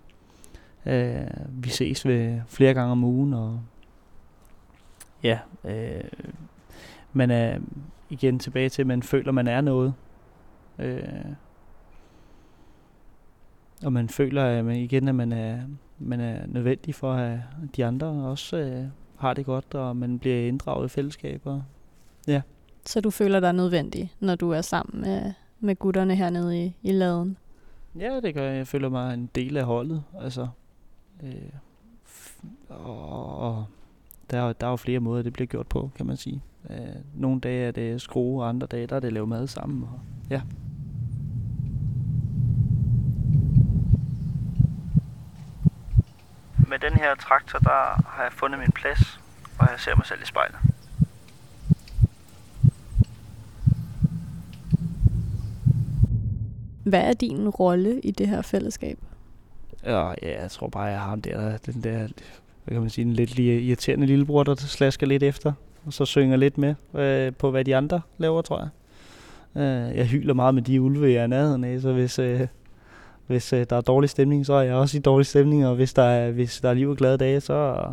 Øh, 0.86 1.26
vi 1.48 1.68
ses 1.68 2.06
ved 2.06 2.40
flere 2.46 2.74
gange 2.74 2.92
om 2.92 3.04
ugen, 3.04 3.34
og 3.34 3.60
ja, 5.22 5.38
øh, 5.64 6.04
man 7.12 7.30
er 7.30 7.58
igen 8.10 8.38
tilbage 8.38 8.68
til, 8.68 8.82
at 8.82 8.86
man 8.86 9.02
føler, 9.02 9.28
at 9.28 9.34
man 9.34 9.48
er 9.48 9.60
noget. 9.60 9.94
Øh, 10.78 11.02
og 13.84 13.92
man 13.92 14.08
føler 14.08 14.44
at 14.44 14.64
man, 14.64 14.76
igen, 14.76 15.08
at 15.08 15.14
man 15.14 15.32
er, 15.32 15.60
man 15.98 16.20
er 16.20 16.46
nødvendig 16.46 16.94
for, 16.94 17.12
at 17.12 17.38
de 17.76 17.84
andre 17.84 18.06
også 18.06 18.56
øh, 18.56 18.84
har 19.16 19.34
det 19.34 19.46
godt, 19.46 19.74
og 19.74 19.96
man 19.96 20.18
bliver 20.18 20.48
inddraget 20.48 20.86
i 20.86 20.88
fællesskaber. 20.88 21.62
Ja. 22.26 22.42
Så 22.86 23.00
du 23.00 23.10
føler 23.10 23.40
dig 23.40 23.52
nødvendig, 23.52 24.12
når 24.20 24.34
du 24.34 24.50
er 24.50 24.60
sammen 24.60 25.00
med, 25.00 25.32
med 25.60 25.76
gutterne 25.76 26.14
hernede 26.14 26.64
i, 26.64 26.76
i 26.82 26.92
laden? 26.92 27.36
Ja, 27.98 28.20
det 28.20 28.34
gør 28.34 28.42
jeg. 28.42 28.56
Jeg 28.56 28.66
føler 28.66 28.88
mig 28.88 29.14
en 29.14 29.30
del 29.34 29.56
af 29.56 29.64
holdet. 29.64 30.02
Altså, 30.20 30.48
øh, 31.22 31.52
og, 32.68 33.38
og 33.38 33.66
der, 34.30 34.42
er, 34.42 34.52
der 34.52 34.66
er 34.66 34.70
jo 34.70 34.76
flere 34.76 35.00
måder, 35.00 35.22
det 35.22 35.32
bliver 35.32 35.46
gjort 35.46 35.66
på, 35.66 35.90
kan 35.94 36.06
man 36.06 36.16
sige. 36.16 36.42
Øh, 36.70 36.76
nogle 37.14 37.40
dage 37.40 37.66
er 37.66 37.70
det 37.70 38.00
skrue, 38.00 38.42
og 38.42 38.48
andre 38.48 38.66
dage 38.66 38.86
der 38.86 38.96
er 38.96 39.00
det 39.00 39.06
at 39.06 39.12
lave 39.12 39.26
mad 39.26 39.46
sammen. 39.46 39.82
Og, 39.82 40.00
ja. 40.30 40.42
Med 46.68 46.78
den 46.78 46.92
her 46.92 47.14
traktor, 47.14 47.58
der 47.58 48.02
har 48.06 48.22
jeg 48.22 48.32
fundet 48.32 48.60
min 48.60 48.72
plads, 48.72 49.20
og 49.58 49.66
jeg 49.70 49.80
ser 49.80 49.96
mig 49.96 50.06
selv 50.06 50.22
i 50.22 50.26
spejlet. 50.26 50.58
Hvad 56.84 57.00
er 57.00 57.12
din 57.12 57.48
rolle 57.48 58.00
i 58.00 58.10
det 58.10 58.28
her 58.28 58.42
fællesskab? 58.42 58.98
Ja, 59.84 60.08
ja 60.22 60.42
jeg 60.42 60.50
tror 60.50 60.68
bare, 60.68 60.84
jeg 60.84 61.00
har 61.00 61.16
der, 61.16 61.56
den 61.56 61.82
der, 61.84 61.98
hvad 62.64 62.74
kan 62.74 62.80
man 62.80 62.90
sige, 62.90 63.04
en 63.04 63.12
lidt 63.12 63.38
irriterende 63.38 64.06
lillebror, 64.06 64.42
der 64.42 64.54
slasker 64.54 65.06
lidt 65.06 65.22
efter, 65.22 65.52
og 65.86 65.92
så 65.92 66.04
synger 66.04 66.36
lidt 66.36 66.58
med 66.58 66.74
øh, 66.94 67.32
på, 67.34 67.50
hvad 67.50 67.64
de 67.64 67.76
andre 67.76 68.00
laver, 68.18 68.42
tror 68.42 68.58
jeg. 68.58 68.68
Øh, 69.62 69.96
jeg 69.96 70.06
hyler 70.06 70.34
meget 70.34 70.54
med 70.54 70.62
de 70.62 70.80
ulve, 70.80 71.12
jeg 71.12 71.22
er 71.22 71.26
nærheden 71.26 71.64
af, 71.64 71.80
så 71.80 71.92
hvis, 71.92 72.18
øh, 72.18 72.46
hvis 73.28 73.52
øh, 73.52 73.66
der 73.70 73.76
er 73.76 73.80
dårlig 73.80 74.10
stemning, 74.10 74.46
så 74.46 74.52
er 74.52 74.62
jeg 74.62 74.74
også 74.74 74.96
i 74.96 75.00
dårlig 75.00 75.26
stemning, 75.26 75.66
og 75.66 75.74
hvis 75.74 75.94
der 75.94 76.02
er, 76.02 76.30
hvis 76.30 76.60
der 76.60 76.68
er 76.68 76.74
liv 76.74 76.90
og 76.90 76.96
glade 76.96 77.18
dage, 77.18 77.40
så, 77.40 77.84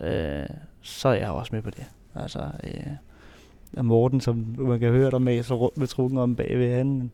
øh, 0.00 0.46
så 0.80 1.08
er 1.08 1.14
jeg 1.14 1.30
også 1.30 1.50
med 1.54 1.62
på 1.62 1.70
det. 1.70 1.84
Altså, 2.14 2.40
øh, 2.64 3.84
Morten, 3.84 4.20
som 4.20 4.54
man 4.58 4.80
kan 4.80 4.90
høre, 4.90 5.10
der 5.10 5.18
med 5.18 5.42
så 5.42 5.54
rundt 5.54 5.78
med 5.78 5.86
trukken 5.86 6.18
om 6.18 6.36
bagved, 6.36 6.74
han, 6.74 7.10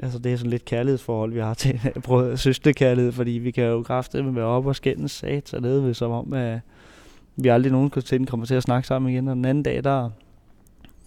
Altså 0.00 0.18
det 0.18 0.32
er 0.32 0.36
sådan 0.36 0.50
lidt 0.50 0.64
kærlighedsforhold, 0.64 1.32
vi 1.32 1.40
har 1.40 1.54
til 1.54 1.80
søsterkærlighed, 2.44 3.12
fordi 3.12 3.30
vi 3.30 3.50
kan 3.50 3.64
jo 3.64 3.84
med 4.14 4.32
være 4.32 4.44
op 4.44 4.66
og 4.66 4.76
skændes 4.76 5.12
sat 5.12 5.54
og 5.54 5.62
nede, 5.62 5.94
som 5.94 6.10
om, 6.10 6.32
at 6.32 6.60
vi 7.36 7.48
aldrig 7.48 7.72
nogensinde 7.72 8.26
kommer 8.26 8.46
til 8.46 8.54
at 8.54 8.62
snakke 8.62 8.88
sammen 8.88 9.12
igen. 9.12 9.28
Og 9.28 9.36
den 9.36 9.44
anden 9.44 9.62
dag, 9.62 9.84
der 9.84 10.10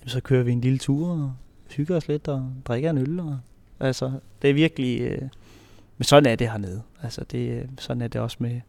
så 0.06 0.22
kører 0.22 0.44
vi 0.44 0.52
en 0.52 0.62
lille 0.62 0.78
tur 0.78 1.10
og 1.10 1.34
hygger 1.76 1.98
os 1.98 2.08
lidt 2.08 2.28
og 2.28 2.50
drikker 2.66 2.90
en 2.90 2.98
øl. 2.98 3.20
Og, 3.20 3.40
altså, 3.80 4.12
det 4.42 4.50
er 4.50 4.54
virkelig... 4.54 5.02
Øh, 5.02 5.22
men 5.98 6.04
sådan 6.04 6.32
er 6.32 6.36
det 6.36 6.50
hernede. 6.50 6.82
Altså, 7.04 7.24
det, 7.32 7.50
øh, 7.50 7.66
sådan 7.80 8.02
er 8.02 8.08
det 8.08 8.22
også 8.22 8.38
med, 8.40 8.62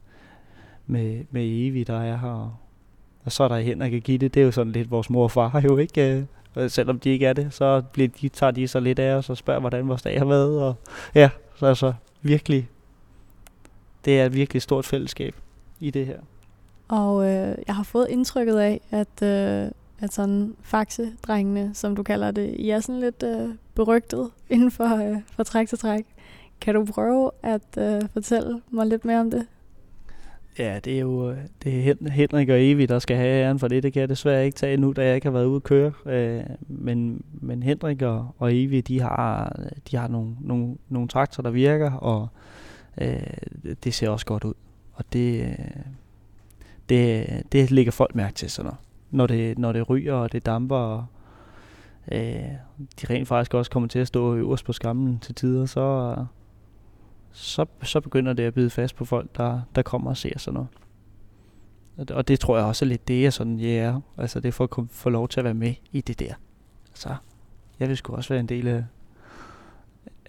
med, 0.87 1.25
med 1.31 1.43
Evi, 1.45 1.85
der 1.85 2.01
er 2.01 2.17
her. 2.17 2.59
Og 3.25 3.33
så 3.33 3.45
er 3.45 3.49
der 3.49 3.59
Henrik 3.59 3.95
og 3.95 4.01
Gitte, 4.01 4.29
det 4.29 4.41
er 4.41 4.45
jo 4.45 4.53
sådan 4.53 4.73
lidt 4.73 4.91
vores 4.91 5.11
mor 5.11 5.23
og 5.23 5.31
far 5.31 5.61
jo, 5.61 5.77
ikke? 5.77 6.27
Øh, 6.57 6.71
selvom 6.71 7.01
de 7.01 7.11
ikke 7.11 7.27
er 7.27 7.33
det, 7.33 7.55
så 7.55 7.83
bliver 7.93 8.09
de, 8.21 8.29
tager 8.29 8.51
de 8.51 8.69
så 8.69 8.81
lidt 8.81 8.99
af 8.99 9.15
os 9.15 9.31
og 9.31 9.37
spørger, 9.37 9.61
hvordan 9.61 9.89
vores 9.89 10.03
dag 10.03 10.19
har 10.19 10.25
været. 10.25 10.63
Og 10.63 10.75
ja, 11.15 11.31
så 11.57 11.67
altså 11.67 11.93
virkelig, 12.23 12.69
det 14.05 14.21
er 14.21 14.27
et 14.27 14.35
virkelig 14.35 14.63
stort 14.63 14.85
fællesskab 14.85 15.35
i 15.81 15.91
det 15.91 16.07
her. 16.07 16.19
Og 16.89 17.25
øh, 17.25 17.59
jeg 17.67 17.77
har 17.77 17.83
fået 17.83 18.09
indtrykket 18.09 18.59
af, 18.59 18.81
at, 18.91 19.23
øh, 19.23 19.71
at 19.99 20.13
sådan 20.13 20.57
faxe-drengene, 20.63 21.71
som 21.75 21.97
du 21.97 22.03
kalder 22.03 22.31
det, 22.31 22.55
I 22.59 22.71
er 22.71 22.81
sådan 22.81 23.01
lidt 23.01 23.23
øh, 23.23 23.49
berygtet 23.75 24.31
inden 24.51 24.71
for, 24.71 25.11
øh, 25.11 25.17
for 25.33 25.43
træk 25.43 25.69
til 25.69 25.79
træk. 25.79 26.05
Kan 26.61 26.75
du 26.75 26.85
prøve 26.85 27.31
at 27.43 27.79
øh, 27.79 28.03
fortælle 28.13 28.61
mig 28.71 28.87
lidt 28.87 29.05
mere 29.05 29.21
om 29.21 29.31
det? 29.31 29.47
Ja, 30.59 30.79
det 30.85 30.97
er 30.97 31.01
jo 31.01 31.31
øh, 31.31 31.39
det 31.65 31.89
er 31.91 32.11
Henrik 32.11 32.49
og 32.49 32.65
Evi, 32.65 32.87
der 32.87 32.99
skal 32.99 33.17
have 33.17 33.45
æren 33.45 33.59
for 33.59 33.69
det. 33.69 33.83
Det 33.83 33.93
kan 33.93 34.01
jeg 34.01 34.09
desværre 34.09 34.45
ikke 34.45 34.57
tage 34.57 34.77
nu, 34.77 34.93
da 34.93 35.07
jeg 35.07 35.15
ikke 35.15 35.27
har 35.27 35.33
været 35.33 35.45
ude 35.45 35.57
at 35.57 35.63
køre. 35.63 35.93
Øh, 36.07 36.43
men, 36.69 37.25
men 37.33 37.63
Henrik 37.63 38.03
og, 38.03 38.35
og 38.39 38.55
Evi, 38.55 38.81
de 38.81 39.01
har, 39.01 39.57
de 39.91 39.97
har 39.97 40.09
nogle, 40.09 40.37
nogle, 40.41 40.77
nogle 40.89 41.09
traktorer, 41.09 41.43
der 41.43 41.51
virker, 41.51 41.93
og 41.93 42.29
øh, 43.01 43.21
det 43.85 43.95
ser 43.95 44.09
også 44.09 44.27
godt 44.27 44.45
ud. 44.45 44.55
Og 44.93 45.05
det, 45.13 45.41
øh, 45.43 45.83
det, 46.89 47.27
det 47.53 47.71
ligger 47.71 47.93
folk 47.93 48.15
mærke 48.15 48.35
til 48.35 48.51
sådan 48.51 48.67
noget. 48.67 48.86
Når 49.11 49.27
det, 49.27 49.59
når 49.59 49.73
det 49.73 49.91
ryger, 49.91 50.15
og 50.15 50.33
det 50.33 50.47
damper, 50.47 50.77
og 50.77 51.07
øh, 52.13 52.19
de 53.01 53.07
rent 53.11 53.29
faktisk 53.29 53.55
også 53.55 53.71
kommer 53.71 53.89
til 53.89 53.99
at 53.99 54.07
stå 54.07 54.35
øverst 54.35 54.65
på 54.65 54.73
skammen 54.73 55.19
til 55.19 55.35
tider, 55.35 55.67
så, 55.67 56.17
så, 57.33 57.67
så 57.83 58.01
begynder 58.01 58.33
det 58.33 58.43
at 58.43 58.55
bide 58.55 58.71
fast 58.71 58.97
på 58.97 59.05
folk, 59.05 59.37
der, 59.37 59.61
der 59.75 59.83
kommer 59.83 60.11
og 60.11 60.17
ser 60.17 60.39
sådan 60.39 60.55
noget. 60.55 60.69
Og 62.11 62.29
det 62.29 62.41
tror 62.41 62.57
jeg 62.57 62.67
også 62.67 62.85
er 62.85 62.89
lidt 62.89 63.09
det, 63.09 63.23
jeg 63.23 63.33
sådan, 63.33 63.59
ja, 63.61 63.67
yeah, 63.67 64.01
altså 64.19 64.41
det 64.41 64.49
er 64.49 64.53
for 64.53 64.83
at 64.83 64.91
få 64.91 65.11
lov 65.11 65.29
til 65.29 65.41
at 65.41 65.45
være 65.45 65.55
med 65.55 65.75
i 65.93 66.01
det 66.01 66.19
der. 66.19 66.35
Så 66.95 67.17
jeg 67.79 67.89
vil 67.89 67.97
sgu 67.97 68.17
også 68.17 68.29
være 68.29 68.41
en 68.41 68.49
del 68.49 68.69
af, 68.69 68.85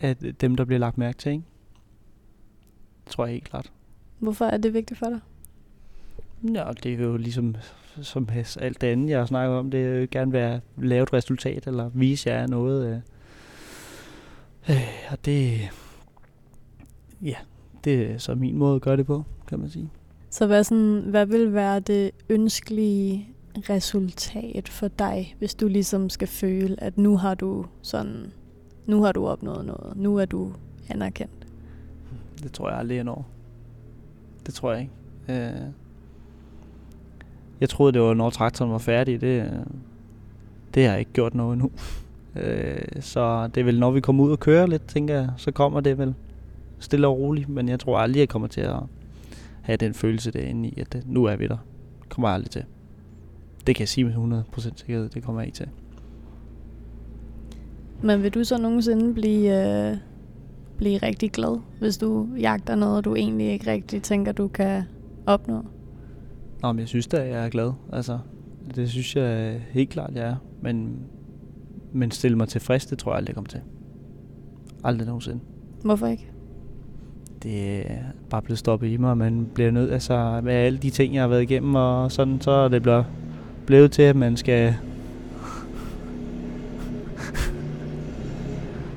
af 0.02 0.16
dem, 0.16 0.56
der 0.56 0.66
bliver 0.66 0.80
lagt 0.80 0.98
mærke 0.98 1.18
til, 1.18 1.32
ikke? 1.32 1.44
Det 3.06 3.12
tror 3.12 3.26
jeg 3.26 3.34
helt 3.34 3.50
klart. 3.50 3.72
Hvorfor 4.20 4.46
er 4.46 4.58
det 4.58 4.74
vigtigt 4.74 5.00
for 5.00 5.06
dig? 5.06 5.20
Ja, 6.43 6.71
det 6.84 6.93
er 6.93 7.04
jo 7.04 7.17
ligesom 7.17 7.56
som 8.02 8.28
alt 8.60 8.82
det 8.82 8.88
andet, 8.88 9.10
jeg 9.10 9.19
har 9.19 9.26
snakket 9.26 9.58
om. 9.58 9.71
Det 9.71 9.86
er 9.86 10.00
jo 10.00 10.08
gerne 10.12 10.34
være 10.34 10.62
lave 10.78 11.04
et 11.04 11.13
resultat, 11.13 11.67
eller 11.67 11.89
vise 11.93 12.30
jer 12.30 12.47
noget. 12.47 12.88
Øh, 12.88 13.00
øh, 14.69 14.84
og 15.12 15.26
det, 15.26 15.60
ja, 17.21 17.36
det 17.84 18.12
er 18.12 18.17
så 18.17 18.36
min 18.36 18.58
måde 18.58 18.76
at 18.76 18.82
gøre 18.82 18.97
det 18.97 19.06
på, 19.06 19.23
kan 19.47 19.60
man 19.60 19.69
sige. 19.69 19.89
Så 20.30 20.47
hvad, 20.47 20.63
sådan, 20.63 21.04
hvad 21.10 21.26
vil 21.26 21.54
være 21.54 21.80
det 21.80 22.12
ønskelige 22.30 23.30
resultat 23.69 24.69
for 24.69 24.88
dig, 24.88 25.36
hvis 25.39 25.56
du 25.56 25.67
ligesom 25.67 26.10
skal 26.10 26.28
føle, 26.28 26.84
at 26.84 26.97
nu 26.97 27.17
har 27.17 27.36
du 27.36 27.65
sådan, 27.82 28.32
nu 28.86 29.04
har 29.04 29.12
du 29.12 29.28
opnået 29.28 29.65
noget, 29.65 29.97
nu 29.97 30.17
er 30.17 30.26
du 30.26 30.54
anerkendt? 30.89 31.47
Det 32.43 32.52
tror 32.52 32.69
jeg 32.69 32.80
aldrig, 32.80 32.95
jeg 32.95 33.04
når. 33.04 33.28
Det 34.45 34.54
tror 34.54 34.73
jeg 34.73 34.82
ikke. 34.82 35.43
Øh, 35.45 35.71
jeg 37.62 37.70
troede, 37.70 37.93
det 37.93 38.02
var, 38.02 38.13
når 38.13 38.30
traktoren 38.30 38.72
var 38.72 38.78
færdig. 38.78 39.22
Det, 39.22 39.52
det 40.74 40.84
har 40.84 40.91
jeg 40.91 41.00
ikke 41.00 41.13
gjort 41.13 41.36
noget 41.36 41.54
endnu. 41.54 41.72
Øh, 42.39 43.02
så 43.02 43.48
det 43.48 43.62
er 43.62 43.65
vel, 43.65 43.80
når 43.80 43.91
vi 43.91 44.02
kommer 44.02 44.24
ud 44.24 44.32
og 44.32 44.39
kører 44.39 44.67
lidt, 44.67 44.88
tænker 44.88 45.15
jeg, 45.15 45.30
så 45.38 45.52
kommer 45.52 45.80
det 45.80 45.98
vel 45.98 46.13
stille 46.80 47.08
og 47.08 47.17
roligt. 47.20 47.50
Men 47.50 47.70
jeg 47.70 47.80
tror 47.80 47.98
aldrig, 47.98 48.20
jeg 48.20 48.30
kommer 48.30 48.48
til 48.48 48.62
at 48.62 48.76
have 49.62 49.78
den 49.78 49.93
følelse 49.93 50.32
derinde 50.32 50.70
i, 50.70 50.80
at 50.80 50.93
det, 50.93 51.04
nu 51.06 51.24
er 51.26 51.36
vi 51.36 51.48
der. 51.48 51.58
Det 52.02 52.10
kommer 52.10 52.28
jeg 52.28 52.36
aldrig 52.36 52.52
til. 52.52 52.63
Det 53.67 53.76
kan 53.76 53.82
jeg 53.82 53.88
sige 53.88 54.04
med 54.04 54.43
100% 54.54 54.72
sikkerhed, 54.76 55.10
det 55.10 55.24
kommer 55.24 55.41
jeg 55.41 55.48
ikke 55.48 55.56
til. 55.56 55.67
Men 58.02 58.24
vil 58.24 58.34
du 58.34 58.43
så 58.43 58.58
nogensinde 58.62 59.13
blive, 59.13 59.67
øh, 59.67 59.98
blive 60.78 60.98
rigtig 60.98 61.32
glad, 61.32 61.60
hvis 61.80 61.98
du 61.98 62.28
jagter 62.39 62.76
noget, 62.76 63.06
du 63.06 63.15
egentlig 63.15 63.52
ikke 63.52 63.72
rigtig 63.72 64.02
tænker, 64.02 64.32
du 64.32 64.48
kan 64.48 64.84
opnå? 65.26 65.65
Nå, 66.62 66.72
men 66.72 66.80
jeg 66.80 66.88
synes 66.88 67.08
da, 67.08 67.17
jeg 67.17 67.46
er 67.46 67.50
glad. 67.50 67.72
Altså, 67.93 68.20
det 68.76 68.89
synes 68.89 69.15
jeg 69.15 69.62
helt 69.70 69.89
klart, 69.89 70.12
jeg 70.15 70.28
er. 70.28 70.36
Men, 70.62 71.00
men 71.93 72.12
stille 72.12 72.38
mig 72.38 72.48
tilfreds, 72.48 72.86
det 72.86 72.98
tror 72.98 73.12
jeg 73.12 73.17
aldrig, 73.17 73.30
jeg 73.30 73.36
kommer 73.36 73.50
til. 73.50 73.62
Aldrig 74.84 75.08
nogensinde. 75.08 75.39
Hvorfor 75.84 76.08
ikke? 76.08 76.32
Det 77.43 77.91
er 77.91 78.04
bare 78.30 78.41
blevet 78.41 78.60
stoppet 78.60 78.88
i 78.88 78.98
mig, 78.98 79.10
og 79.10 79.17
man 79.17 79.48
bliver 79.54 79.72
nødt, 79.72 79.91
altså 79.91 80.41
med 80.43 80.54
alle 80.54 80.80
de 80.80 80.89
ting, 80.89 81.13
jeg 81.13 81.24
har 81.24 81.28
været 81.28 81.41
igennem, 81.41 81.76
og 81.76 82.12
sådan, 82.12 82.41
så 82.41 82.52
er 82.52 82.67
det 82.67 82.82
blevet, 82.82 83.06
blevet 83.65 83.91
til, 83.91 84.02
at 84.02 84.15
man 84.15 84.38
skal... 84.38 84.76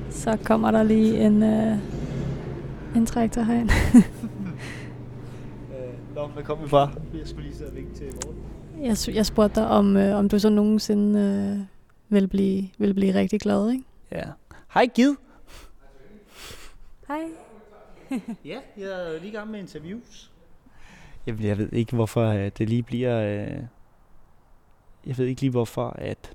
så 0.09 0.37
kommer 0.43 0.71
der 0.71 0.83
lige 0.83 1.25
en, 1.25 1.43
øh, 1.43 1.77
en 2.95 3.05
traktor 3.05 3.41
herind. 3.41 3.69
Hvad 6.33 6.43
kom 6.43 6.63
vi 6.63 6.67
fra? 6.67 6.91
Jeg 7.13 7.27
skulle 7.27 7.43
lige 7.43 7.55
sidde 7.55 7.69
og 7.69 7.75
vinke 7.75 7.93
til 7.93 8.05
morgen. 8.05 8.85
Jeg, 8.85 9.15
jeg 9.15 9.25
spurgte 9.25 9.61
dig, 9.61 9.67
om, 9.67 9.97
øh, 9.97 10.15
om 10.15 10.29
du 10.29 10.39
så 10.39 10.49
nogensinde 10.49 11.19
øh, 11.19 11.65
vil, 12.15 12.27
blive, 12.27 12.69
vil 12.77 12.93
blive 12.93 13.13
rigtig 13.13 13.39
glad, 13.39 13.71
ikke? 13.71 13.83
Ja. 14.11 14.23
Hej 14.73 14.85
Gid. 14.85 15.15
Hej. 17.07 17.21
ja, 18.45 18.59
jeg 18.77 18.85
er 18.85 19.19
lige 19.19 19.31
i 19.31 19.35
gang 19.35 19.51
med 19.51 19.59
interviews. 19.59 20.31
Jamen, 21.27 21.43
jeg 21.43 21.57
ved 21.57 21.73
ikke, 21.73 21.95
hvorfor 21.95 22.25
øh, 22.27 22.51
det 22.57 22.69
lige 22.69 22.83
bliver... 22.83 23.21
Øh, 23.21 23.63
jeg 25.05 25.17
ved 25.17 25.25
ikke 25.25 25.41
lige, 25.41 25.51
hvorfor 25.51 25.89
at 25.89 26.33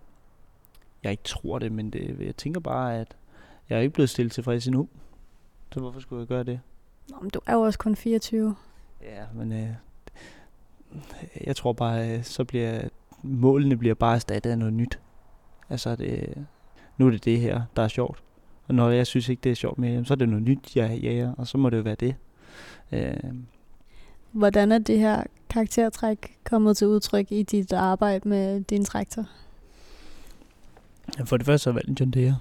jeg 1.02 1.10
ikke 1.10 1.24
tror 1.24 1.58
det, 1.58 1.72
men 1.72 1.90
det, 1.90 2.16
jeg 2.20 2.36
tænker 2.36 2.60
bare, 2.60 3.00
at 3.00 3.16
jeg 3.68 3.78
er 3.78 3.82
ikke 3.82 3.94
blevet 3.94 4.10
stillet 4.10 4.32
tilfreds 4.32 4.66
endnu. 4.66 4.88
Så 5.72 5.80
hvorfor 5.80 6.00
skulle 6.00 6.20
jeg 6.20 6.28
gøre 6.28 6.44
det? 6.44 6.60
Nå, 7.10 7.16
men 7.20 7.30
du 7.30 7.40
er 7.46 7.54
jo 7.54 7.60
også 7.60 7.78
kun 7.78 7.96
24. 7.96 8.56
Ja, 9.06 9.24
men 9.34 9.52
øh, 9.52 9.68
jeg 11.46 11.56
tror 11.56 11.72
bare, 11.72 12.10
øh, 12.10 12.24
så 12.24 12.44
bliver 12.44 12.88
målene 13.22 13.76
bliver 13.76 13.94
bare 13.94 14.14
erstattet 14.14 14.50
af 14.50 14.58
noget 14.58 14.74
nyt. 14.74 14.98
Altså, 15.70 15.96
det, 15.96 16.46
nu 16.98 17.06
er 17.06 17.10
det 17.10 17.24
det 17.24 17.40
her, 17.40 17.62
der 17.76 17.82
er 17.82 17.88
sjovt. 17.88 18.22
Og 18.68 18.74
når 18.74 18.90
jeg 18.90 19.06
synes 19.06 19.28
ikke, 19.28 19.40
det 19.40 19.50
er 19.50 19.56
sjovt 19.56 19.78
mere, 19.78 20.04
så 20.04 20.14
er 20.14 20.16
det 20.16 20.28
noget 20.28 20.44
nyt, 20.44 20.76
jeg 20.76 20.98
jager, 21.02 21.34
og 21.34 21.46
så 21.46 21.58
må 21.58 21.70
det 21.70 21.76
jo 21.76 21.82
være 21.82 21.94
det. 21.94 22.14
Øh, 22.92 23.34
Hvordan 24.32 24.72
er 24.72 24.78
det 24.78 24.98
her 24.98 25.22
karaktertræk 25.50 26.36
kommet 26.44 26.76
til 26.76 26.86
udtryk 26.86 27.32
i 27.32 27.42
dit 27.42 27.72
arbejde 27.72 28.28
med 28.28 28.60
din 28.60 28.84
traktor? 28.84 29.24
For 31.24 31.36
det 31.36 31.46
første 31.46 31.64
så 31.64 31.72
valgte 31.72 31.90
jeg 31.90 32.00
John 32.00 32.36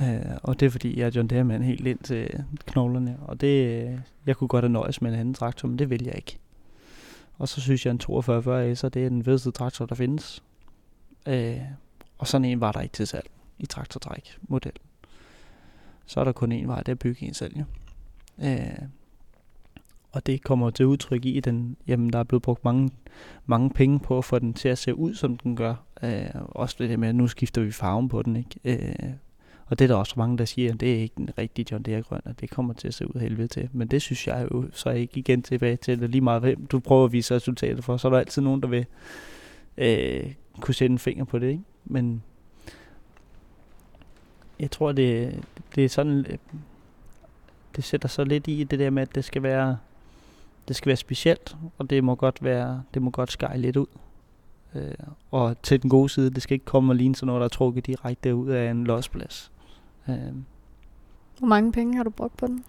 Øh, 0.00 0.36
og 0.42 0.60
det 0.60 0.66
er 0.66 0.70
fordi, 0.70 0.98
jeg 0.98 1.06
er 1.06 1.10
John 1.14 1.28
Deere 1.28 1.62
helt 1.62 1.86
ind 1.86 1.98
til 1.98 2.44
knoglerne. 2.66 3.18
Og 3.22 3.40
det, 3.40 3.82
øh, 3.86 3.98
jeg 4.26 4.36
kunne 4.36 4.48
godt 4.48 4.64
have 4.64 4.72
nøjes 4.72 5.02
med 5.02 5.12
en 5.12 5.18
anden 5.18 5.34
traktor, 5.34 5.68
men 5.68 5.78
det 5.78 5.90
vil 5.90 6.04
jeg 6.04 6.14
ikke. 6.16 6.38
Og 7.38 7.48
så 7.48 7.60
synes 7.60 7.86
jeg, 7.86 7.90
en 7.90 8.00
4240 8.00 8.76
så 8.76 8.88
det 8.88 9.04
er 9.04 9.08
den 9.08 9.24
fedeste 9.24 9.50
traktor, 9.50 9.86
der 9.86 9.94
findes. 9.94 10.42
Øh, 11.26 11.60
og 12.18 12.26
sådan 12.26 12.44
en 12.44 12.60
var 12.60 12.72
der 12.72 12.80
ikke 12.80 12.92
til 12.92 13.06
salg 13.06 13.30
i 13.58 13.66
traktortræk 13.66 14.38
model. 14.42 14.72
Så 16.06 16.20
er 16.20 16.24
der 16.24 16.32
kun 16.32 16.52
en 16.52 16.68
vej, 16.68 16.78
det 16.78 16.88
er 16.88 16.92
at 16.92 16.98
bygge 16.98 17.26
en 17.26 17.34
selv. 17.34 17.56
Ja. 18.38 18.54
Øh, 18.54 18.88
og 20.12 20.26
det 20.26 20.42
kommer 20.42 20.70
til 20.70 20.86
udtryk 20.86 21.24
i 21.24 21.40
den, 21.40 21.76
jamen 21.86 22.12
der 22.12 22.18
er 22.18 22.24
blevet 22.24 22.42
brugt 22.42 22.64
mange, 22.64 22.90
mange 23.46 23.70
penge 23.70 24.00
på 24.00 24.18
at 24.18 24.24
få 24.24 24.38
den 24.38 24.54
til 24.54 24.68
at 24.68 24.78
se 24.78 24.94
ud, 24.94 25.14
som 25.14 25.36
den 25.36 25.56
gør. 25.56 25.74
Øh, 26.02 26.30
også 26.34 26.76
det 26.78 26.98
med, 26.98 27.08
at 27.08 27.14
nu 27.14 27.26
skifter 27.26 27.62
vi 27.62 27.72
farven 27.72 28.08
på 28.08 28.22
den, 28.22 28.36
ikke? 28.36 28.60
Øh, 28.64 29.10
og 29.66 29.78
det 29.78 29.84
er 29.84 29.88
der 29.88 29.94
også 29.94 30.14
mange, 30.16 30.38
der 30.38 30.44
siger, 30.44 30.72
at 30.72 30.80
det 30.80 30.94
er 30.94 30.98
ikke 30.98 31.14
den 31.16 31.30
rigtige 31.38 31.66
John 31.70 31.82
Deere 31.82 32.02
grøn, 32.02 32.20
og 32.24 32.40
det 32.40 32.50
kommer 32.50 32.74
til 32.74 32.88
at 32.88 32.94
se 32.94 33.14
ud 33.14 33.20
helvede 33.20 33.48
til. 33.48 33.68
Men 33.72 33.88
det 33.88 34.02
synes 34.02 34.26
jeg 34.26 34.48
jo 34.52 34.64
så 34.72 34.90
ikke 34.90 35.18
igen 35.18 35.42
tilbage 35.42 35.76
til, 35.76 36.04
at 36.04 36.10
lige 36.10 36.20
meget 36.20 36.42
hvem 36.42 36.66
du 36.66 36.80
prøver 36.80 37.04
at 37.04 37.12
vise 37.12 37.34
resultatet 37.34 37.84
for, 37.84 37.96
så 37.96 38.08
er 38.08 38.12
der 38.12 38.18
altid 38.18 38.42
nogen, 38.42 38.62
der 38.62 38.68
vil 38.68 38.86
øh, 39.78 40.32
kunne 40.60 40.74
sætte 40.74 40.92
en 40.92 40.98
finger 40.98 41.24
på 41.24 41.38
det, 41.38 41.48
ikke? 41.48 41.62
Men 41.84 42.22
jeg 44.60 44.70
tror, 44.70 44.92
det, 44.92 45.40
det 45.74 45.84
er 45.84 45.88
sådan, 45.88 46.26
øh, 46.28 46.38
det 47.76 47.84
sætter 47.84 48.08
så 48.08 48.24
lidt 48.24 48.48
i 48.48 48.64
det 48.64 48.78
der 48.78 48.90
med, 48.90 49.02
at 49.02 49.14
det 49.14 49.24
skal 49.24 49.42
være 49.42 49.76
det 50.68 50.76
skal 50.76 50.86
være 50.88 50.96
specielt, 50.96 51.56
og 51.78 51.90
det 51.90 52.04
må 52.04 52.14
godt 52.14 52.44
være, 52.44 52.82
det 52.94 53.02
må 53.02 53.10
godt 53.10 53.32
skære 53.32 53.58
lidt 53.58 53.76
ud. 53.76 53.86
Øh, 54.74 54.94
og 55.30 55.62
til 55.62 55.82
den 55.82 55.90
gode 55.90 56.08
side, 56.08 56.30
det 56.30 56.42
skal 56.42 56.54
ikke 56.54 56.64
komme 56.64 56.92
og 56.92 56.96
ligne 56.96 57.16
sådan 57.16 57.26
noget, 57.26 57.40
der 57.40 57.44
er 57.44 57.48
trukket 57.48 57.86
direkte 57.86 58.34
ud 58.34 58.48
af 58.48 58.70
en 58.70 58.84
losplads. 58.84 59.52
Øh. 60.08 60.34
Hvor 61.38 61.46
mange 61.46 61.72
penge 61.72 61.96
har 61.96 62.04
du 62.04 62.10
brugt 62.10 62.36
på 62.36 62.46
den? 62.46 62.64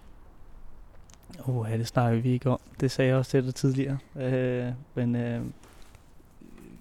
Åh, 1.48 1.70
ja, 1.70 1.78
det 1.78 1.86
snakker 1.86 2.20
vi 2.20 2.28
ikke 2.28 2.50
om. 2.50 2.60
Det 2.80 2.90
sagde 2.90 3.08
jeg 3.08 3.16
også 3.16 3.30
til 3.30 3.44
dig 3.44 3.54
tidligere. 3.54 3.98
Øh, 4.16 4.72
men 4.94 5.16
øh, 5.16 5.42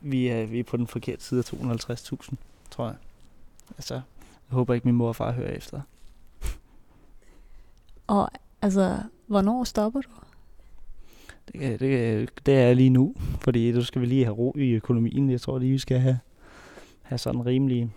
vi, 0.02 0.28
er, 0.28 0.46
vi 0.46 0.60
er 0.60 0.64
på 0.64 0.78
den 0.78 0.88
forkerte 0.88 1.24
side 1.24 1.40
af 1.40 1.54
250.000, 1.54 2.36
tror 2.72 2.86
jeg. 2.86 2.96
Altså, 3.78 3.94
jeg 3.94 4.04
håber 4.50 4.74
ikke, 4.74 4.88
min 4.88 4.96
mor 4.96 5.08
og 5.08 5.16
far 5.16 5.32
hører 5.32 5.52
efter. 5.52 5.82
Og 8.08 8.30
altså, 8.62 9.00
hvornår 9.28 9.64
stopper 9.64 10.02
du? 10.02 10.10
Det, 11.54 11.80
det, 11.80 12.30
det 12.46 12.54
er 12.54 12.74
lige 12.74 12.90
nu, 12.90 13.16
fordi 13.42 13.72
du 13.72 13.84
skal 13.84 14.02
vi 14.02 14.06
lige 14.06 14.24
have 14.24 14.36
ro 14.36 14.54
i 14.58 14.72
økonomien. 14.72 15.30
Jeg 15.30 15.42
tror 15.42 15.60
lige, 15.60 15.72
vi 15.72 15.78
skal 15.78 16.00
have, 16.00 16.20
have 17.02 17.18
sådan 17.18 17.46
rimelig... 17.46 17.92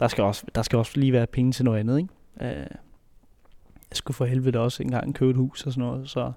Der 0.00 0.08
skal, 0.08 0.24
også, 0.24 0.46
der 0.54 0.62
skal 0.62 0.78
også 0.78 1.00
lige 1.00 1.12
være 1.12 1.26
penge 1.26 1.52
til 1.52 1.64
noget 1.64 1.80
andet, 1.80 1.98
ikke? 1.98 2.08
Uh, 2.40 2.76
jeg 3.90 3.96
skulle 3.96 4.14
for 4.14 4.24
helvede 4.24 4.58
også 4.58 4.82
engang 4.82 5.14
købe 5.14 5.30
et 5.30 5.36
hus 5.36 5.66
og 5.66 5.72
sådan 5.72 5.88
noget, 5.88 6.10
så 6.10 6.32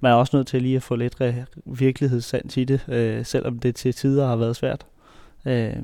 man 0.00 0.12
er 0.12 0.16
også 0.16 0.36
nødt 0.36 0.46
til 0.46 0.62
lige 0.62 0.76
at 0.76 0.82
få 0.82 0.96
lidt 0.96 1.22
virkelighedssands 1.64 2.56
i 2.56 2.64
det, 2.64 2.80
uh, 2.88 3.26
selvom 3.26 3.58
det 3.58 3.74
til 3.74 3.94
tider 3.94 4.26
har 4.26 4.36
været 4.36 4.56
svært. 4.56 4.86
Uh, 5.44 5.82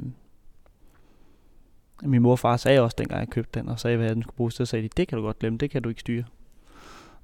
min 2.03 2.23
mor 2.23 2.31
og 2.31 2.39
far 2.39 2.57
sagde 2.57 2.81
også, 2.81 2.95
dengang 2.99 3.21
jeg 3.21 3.29
købte 3.29 3.61
den, 3.61 3.69
og 3.69 3.81
sagde, 3.81 3.97
hvad 3.97 4.15
den 4.15 4.23
skulle 4.23 4.37
bruges 4.37 4.55
til, 4.55 4.67
så 4.67 4.71
sagde 4.71 4.83
de, 4.83 4.89
det 4.97 5.09
kan 5.09 5.19
du 5.19 5.25
godt 5.25 5.39
glemme, 5.39 5.59
det 5.59 5.71
kan 5.71 5.83
du 5.83 5.89
ikke 5.89 6.01
styre. 6.01 6.25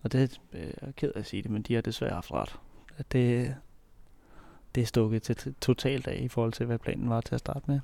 Og 0.03 0.13
det 0.13 0.41
øh, 0.53 0.71
er 0.77 0.93
ked 0.97 1.13
af 1.15 1.21
at 1.21 1.27
sige 1.27 1.43
det, 1.43 1.51
men 1.51 1.63
de 1.63 1.75
har 1.75 1.81
desværre 1.81 2.15
haft 2.15 2.33
ret. 2.33 2.57
At 2.97 3.13
det, 3.13 3.55
det 4.75 4.81
er 4.81 4.87
stukket 4.87 5.23
til 5.23 5.55
totalt 5.61 6.09
af 6.09 6.21
i 6.21 6.29
forhold 6.29 6.53
til, 6.53 6.67
hvad 6.67 6.79
planen 6.79 7.11
var 7.11 7.21
til 7.21 7.35
at 7.35 7.41
starte 7.41 7.65
med. 7.67 7.81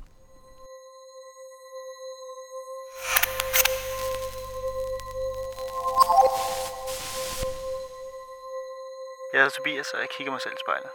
Jeg 9.40 9.44
hedder 9.46 9.56
Tobias, 9.56 9.86
og 9.94 10.00
jeg 10.00 10.08
kigger 10.16 10.32
mig 10.32 10.40
selv 10.40 10.54
i 10.54 10.62
spejlet. 10.66 10.90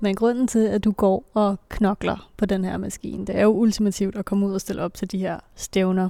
Men 0.00 0.16
grunden 0.16 0.46
til, 0.48 0.66
at 0.66 0.84
du 0.84 0.92
går 0.92 1.24
og 1.34 1.56
knokler 1.68 2.30
på 2.36 2.46
den 2.46 2.64
her 2.64 2.76
maskine, 2.76 3.26
det 3.26 3.36
er 3.36 3.42
jo 3.42 3.48
ultimativt 3.48 4.16
at 4.16 4.24
komme 4.24 4.46
ud 4.46 4.54
og 4.54 4.60
stille 4.60 4.82
op 4.82 4.94
til 4.94 5.10
de 5.10 5.18
her 5.18 5.40
stævner. 5.54 6.08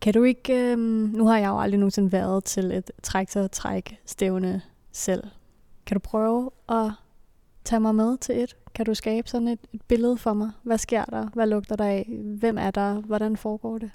Kan 0.00 0.14
du 0.14 0.22
ikke, 0.22 0.54
øh, 0.54 0.78
nu 0.78 1.26
har 1.26 1.38
jeg 1.38 1.48
jo 1.48 1.60
aldrig 1.60 1.78
nogensinde 1.78 2.12
været 2.12 2.44
til 2.44 2.72
et 2.72 2.90
træk 3.52 3.98
stævne 4.06 4.62
selv. 4.92 5.24
Kan 5.86 5.94
du 5.94 6.00
prøve 6.00 6.50
at 6.68 6.90
tage 7.64 7.80
mig 7.80 7.94
med 7.94 8.18
til 8.18 8.42
et? 8.42 8.56
Kan 8.74 8.86
du 8.86 8.94
skabe 8.94 9.28
sådan 9.28 9.48
et, 9.48 9.60
et 9.72 9.82
billede 9.82 10.16
for 10.16 10.32
mig? 10.32 10.50
Hvad 10.62 10.78
sker 10.78 11.04
der? 11.04 11.28
Hvad 11.34 11.46
lugter 11.46 11.76
der 11.76 11.86
af? 11.86 12.08
Hvem 12.38 12.58
er 12.58 12.70
der? 12.70 12.94
Hvordan 12.94 13.36
foregår 13.36 13.78
det? 13.78 13.90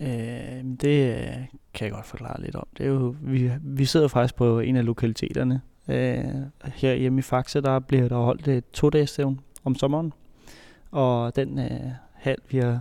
Øh, 0.00 0.64
det 0.80 1.18
øh, 1.18 1.46
kan 1.74 1.84
jeg 1.84 1.92
godt 1.92 2.06
forklare 2.06 2.40
lidt 2.40 2.56
om. 2.56 2.66
Det 2.78 2.86
er 2.86 2.90
jo, 2.90 3.16
vi, 3.20 3.50
vi 3.60 3.84
sidder 3.84 4.08
faktisk 4.08 4.34
på 4.34 4.60
en 4.60 4.76
af 4.76 4.84
lokaliteterne. 4.84 5.60
Øh, 5.88 6.24
her 6.74 6.94
hjemme 6.94 7.18
i 7.18 7.22
Faxe, 7.22 7.60
der 7.60 7.78
bliver 7.78 8.08
der 8.08 8.16
holdt 8.16 8.48
et 8.48 8.64
to-dages 8.72 9.20
om 9.64 9.74
sommeren. 9.74 10.12
Og 10.90 11.36
den 11.36 11.58
øh, 11.58 11.90
hal, 12.12 12.36
vi 12.50 12.58
har 12.58 12.80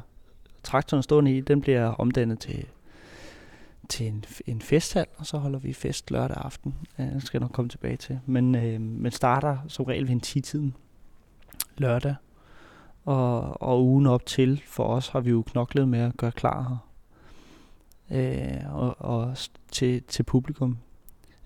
traktoren 0.64 1.04
stående 1.04 1.38
i, 1.38 1.42
den 1.42 1.62
bliver 1.62 1.86
omdannet 1.86 2.40
til, 2.40 2.66
til 3.90 4.08
en, 4.08 4.26
en 4.48 4.62
festhal, 4.62 5.06
og 5.18 5.26
så 5.26 5.38
holder 5.38 5.60
vi 5.60 5.74
fest 5.74 6.12
lørdag 6.12 6.38
aften. 6.38 6.76
Øh, 7.00 7.06
det 7.06 7.24
skal 7.24 7.38
jeg 7.38 7.42
nok 7.42 7.52
komme 7.52 7.70
tilbage 7.70 7.98
til. 7.98 8.20
Men 8.26 8.56
øh, 8.56 8.82
man 8.82 9.12
starter 9.12 9.58
som 9.68 9.86
regel 9.86 10.08
ved 10.08 10.12
en 10.12 10.22
10-tiden 10.26 10.76
lørdag. 11.78 12.16
Og, 13.06 13.62
og 13.62 13.86
ugen 13.86 14.08
op 14.08 14.26
til, 14.26 14.62
for 14.68 14.84
os 14.84 15.08
har 15.08 15.20
vi 15.20 15.30
jo 15.30 15.42
knoklet 15.42 15.88
med 15.88 16.00
at 16.00 16.18
gøre 16.18 16.32
klar 16.32 16.62
her. 16.62 16.91
Øh, 18.12 18.76
og, 18.76 18.96
og 19.00 19.38
til, 19.72 20.04
til 20.04 20.24
publikum. 20.24 20.78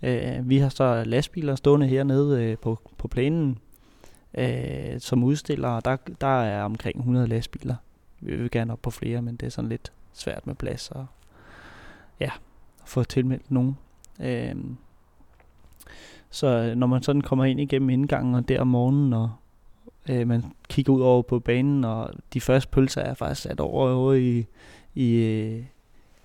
Øh, 0.03 0.49
vi 0.49 0.57
har 0.57 0.69
så 0.69 1.03
lastbiler 1.03 1.55
stående 1.55 1.87
hernede 1.87 2.43
øh, 2.43 2.57
på, 2.57 2.79
på 2.97 3.07
planen, 3.07 3.57
øh, 4.37 4.99
som 4.99 5.23
udstiller, 5.23 5.79
der, 5.79 5.97
der 6.21 6.41
er 6.41 6.63
omkring 6.63 6.97
100 6.97 7.27
lastbiler. 7.27 7.75
Vi 8.19 8.35
vil 8.35 8.51
gerne 8.51 8.73
op 8.73 8.81
på 8.81 8.89
flere, 8.89 9.21
men 9.21 9.35
det 9.35 9.45
er 9.45 9.49
sådan 9.49 9.69
lidt 9.69 9.91
svært 10.13 10.47
med 10.47 10.55
plads 10.55 10.91
og 10.91 11.05
ja, 12.19 12.31
få 12.85 13.03
tilmeldt 13.03 13.51
nogen. 13.51 13.77
Øh, 14.21 14.55
så 16.29 16.47
øh, 16.47 16.75
når 16.75 16.87
man 16.87 17.03
sådan 17.03 17.21
kommer 17.21 17.45
ind 17.45 17.59
igennem 17.59 17.89
indgangen 17.89 18.35
og 18.35 18.49
der 18.49 18.61
om 18.61 18.67
morgenen, 18.67 19.13
og 19.13 19.31
øh, 20.09 20.27
man 20.27 20.43
kigger 20.69 20.93
ud 20.93 21.01
over 21.01 21.21
på 21.21 21.39
banen, 21.39 21.83
og 21.83 22.09
de 22.33 22.41
første 22.41 22.69
pølser 22.69 23.01
er 23.01 23.13
faktisk 23.13 23.41
sat 23.41 23.59
over, 23.59 23.89
over 23.89 24.13
i, 24.13 24.45
i, 24.95 25.15
øh, 25.15 25.63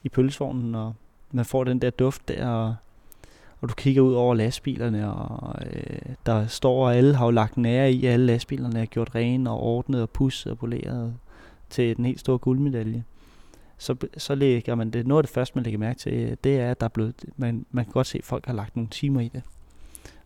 i 0.03 0.09
pølsevognen, 0.09 0.75
og 0.75 0.95
man 1.31 1.45
får 1.45 1.65
den 1.65 1.79
der 1.79 1.91
duft 1.91 2.29
der, 2.29 2.47
og, 2.47 2.75
og 3.61 3.69
du 3.69 3.75
kigger 3.75 4.03
ud 4.03 4.15
over 4.15 4.35
lastbilerne, 4.35 5.13
og 5.13 5.55
øh, 5.67 6.15
der 6.27 6.47
står, 6.47 6.87
og 6.87 6.97
alle 6.97 7.15
har 7.15 7.25
jo 7.25 7.31
lagt 7.31 7.57
nære 7.57 7.93
i, 7.93 8.07
alle 8.07 8.27
lastbilerne 8.27 8.81
er 8.81 8.87
gjort 8.87 9.15
rene 9.15 9.51
og 9.51 9.61
ordnet 9.61 10.03
og 10.03 10.11
pusset 10.11 10.53
og 10.53 10.59
poleret 10.59 11.15
til 11.71 11.97
den 11.97 12.05
helt 12.05 12.21
store 12.21 12.39
guldmedalje, 12.39 13.05
så, 13.79 13.97
så 14.17 14.35
lægger 14.35 14.75
man 14.75 14.91
det, 14.91 15.07
noget 15.07 15.19
af 15.19 15.25
det 15.25 15.35
første, 15.35 15.55
man 15.55 15.65
lægger 15.65 15.79
mærke 15.79 15.99
til, 15.99 16.39
det 16.45 16.61
er, 16.61 16.71
at 16.71 16.81
der 16.81 16.85
er 16.85 16.89
blevet, 16.89 17.25
man, 17.37 17.67
man 17.71 17.85
kan 17.85 17.93
godt 17.93 18.07
se, 18.07 18.19
at 18.19 18.25
folk 18.25 18.47
har 18.47 18.53
lagt 18.53 18.77
nogle 18.77 18.89
timer 18.89 19.21
i 19.21 19.29
det, 19.29 19.43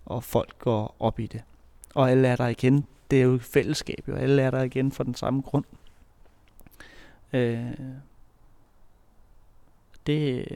og 0.07 0.25
folk 0.25 0.59
går 0.59 0.97
op 1.01 1.21
i 1.21 1.27
det. 1.27 1.43
Og 1.95 2.11
alle 2.11 2.29
er 2.29 2.37
der 2.37 2.47
igen, 2.47 2.87
det 3.11 3.19
er 3.19 3.25
jo 3.25 3.39
fællesskab, 3.39 4.05
jo. 4.09 4.15
alle 4.15 4.43
er 4.43 4.51
der 4.51 4.63
igen 4.63 4.93
for 4.93 5.05
den 5.05 5.15
samme 5.15 5.41
grund. 5.41 5.65
Øh, 7.33 7.67
det, 10.07 10.47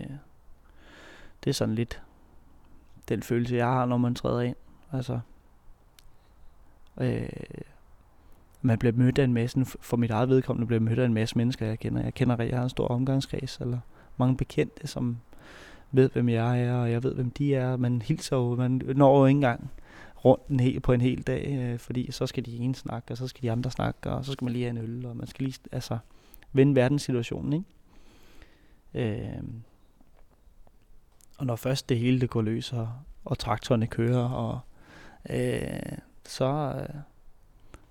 det 1.44 1.50
er 1.50 1.54
sådan 1.54 1.74
lidt 1.74 2.02
den 3.08 3.22
følelse, 3.22 3.56
jeg 3.56 3.66
har, 3.66 3.86
når 3.86 3.96
man 3.96 4.14
træder 4.14 4.40
ind. 4.40 4.56
Altså, 4.92 5.20
øh, 7.00 7.28
man 8.62 8.78
bliver 8.78 8.92
mødt 8.92 9.18
af 9.18 9.24
en 9.24 9.34
masse, 9.34 9.64
for 9.64 9.96
mit 9.96 10.10
eget 10.10 10.28
vedkommende 10.28 10.66
bliver 10.66 10.80
mødt 10.80 10.98
af 10.98 11.06
en 11.06 11.14
masse 11.14 11.38
mennesker, 11.38 11.66
jeg 11.66 11.78
kender. 11.78 12.02
Jeg 12.02 12.14
kender, 12.14 12.42
jeg 12.42 12.56
har 12.56 12.64
en 12.64 12.70
stor 12.70 12.88
omgangskreds, 12.88 13.58
eller 13.60 13.78
mange 14.16 14.36
bekendte, 14.36 14.86
som 14.86 15.18
ved, 15.92 16.10
hvem 16.10 16.28
jeg 16.28 16.62
er, 16.62 16.74
og 16.74 16.90
jeg 16.90 17.02
ved, 17.02 17.14
hvem 17.14 17.30
de 17.30 17.54
er. 17.54 17.76
Man 17.76 18.02
hilser 18.02 18.36
jo, 18.36 18.54
man 18.56 18.82
når 18.96 19.18
jo 19.18 19.26
ikke 19.26 19.36
engang 19.36 19.70
rundt 20.24 20.46
en 20.46 20.60
hel, 20.60 20.80
på 20.80 20.92
en 20.92 21.00
hel 21.00 21.22
dag, 21.22 21.58
øh, 21.58 21.78
fordi 21.78 22.12
så 22.12 22.26
skal 22.26 22.46
de 22.46 22.56
ene 22.56 22.74
snakke, 22.74 23.12
og 23.12 23.16
så 23.16 23.28
skal 23.28 23.42
de 23.42 23.52
andre 23.52 23.70
snakke, 23.70 24.10
og 24.10 24.24
så 24.24 24.32
skal 24.32 24.44
man 24.44 24.52
lige 24.52 24.64
have 24.64 24.78
en 24.78 24.84
øl, 24.84 25.06
og 25.06 25.16
man 25.16 25.26
skal 25.26 25.44
lige 25.44 25.58
altså, 25.72 25.98
vende 26.52 26.74
verdenssituationen, 26.74 27.52
ikke? 27.52 27.64
Øh, 28.94 29.42
og 31.38 31.46
når 31.46 31.56
først 31.56 31.88
det 31.88 31.98
hele 31.98 32.20
det 32.20 32.30
går 32.30 32.42
løs, 32.42 32.72
og, 32.72 32.88
og 33.24 33.38
traktorerne 33.38 33.86
kører, 33.86 34.28
og 34.28 34.60
øh, 35.30 35.98
så, 36.24 36.74
øh, 36.80 37.00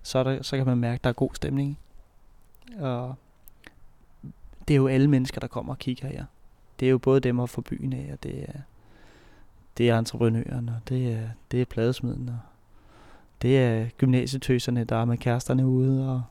så, 0.02 0.24
der, 0.24 0.42
så 0.42 0.56
kan 0.56 0.66
man 0.66 0.78
mærke, 0.78 0.94
at 0.94 1.04
der 1.04 1.10
er 1.10 1.14
god 1.14 1.30
stemning. 1.34 1.78
Og 2.78 3.14
det 4.68 4.74
er 4.74 4.78
jo 4.78 4.88
alle 4.88 5.08
mennesker, 5.08 5.40
der 5.40 5.46
kommer 5.46 5.72
og 5.72 5.78
kigger 5.78 6.08
her. 6.08 6.24
Det 6.80 6.86
er 6.86 6.90
jo 6.90 6.98
både 6.98 7.20
dem 7.20 7.38
og 7.38 7.48
fra 7.48 7.62
byen 7.62 7.92
af, 7.92 8.10
og 8.12 8.22
det 8.22 8.42
er, 8.42 8.60
det 9.78 9.90
er 9.90 9.98
entreprenøren, 9.98 10.68
og 10.68 10.80
det 10.88 11.12
er, 11.12 11.28
det 11.50 11.60
er 11.60 11.64
pladesmiden, 11.64 12.28
og 12.28 12.38
det 13.42 13.58
er 13.58 13.88
gymnasietøserne, 13.98 14.84
der 14.84 14.96
er 14.96 15.04
med 15.04 15.18
kæresterne 15.18 15.66
ude, 15.66 16.14
og 16.14 16.22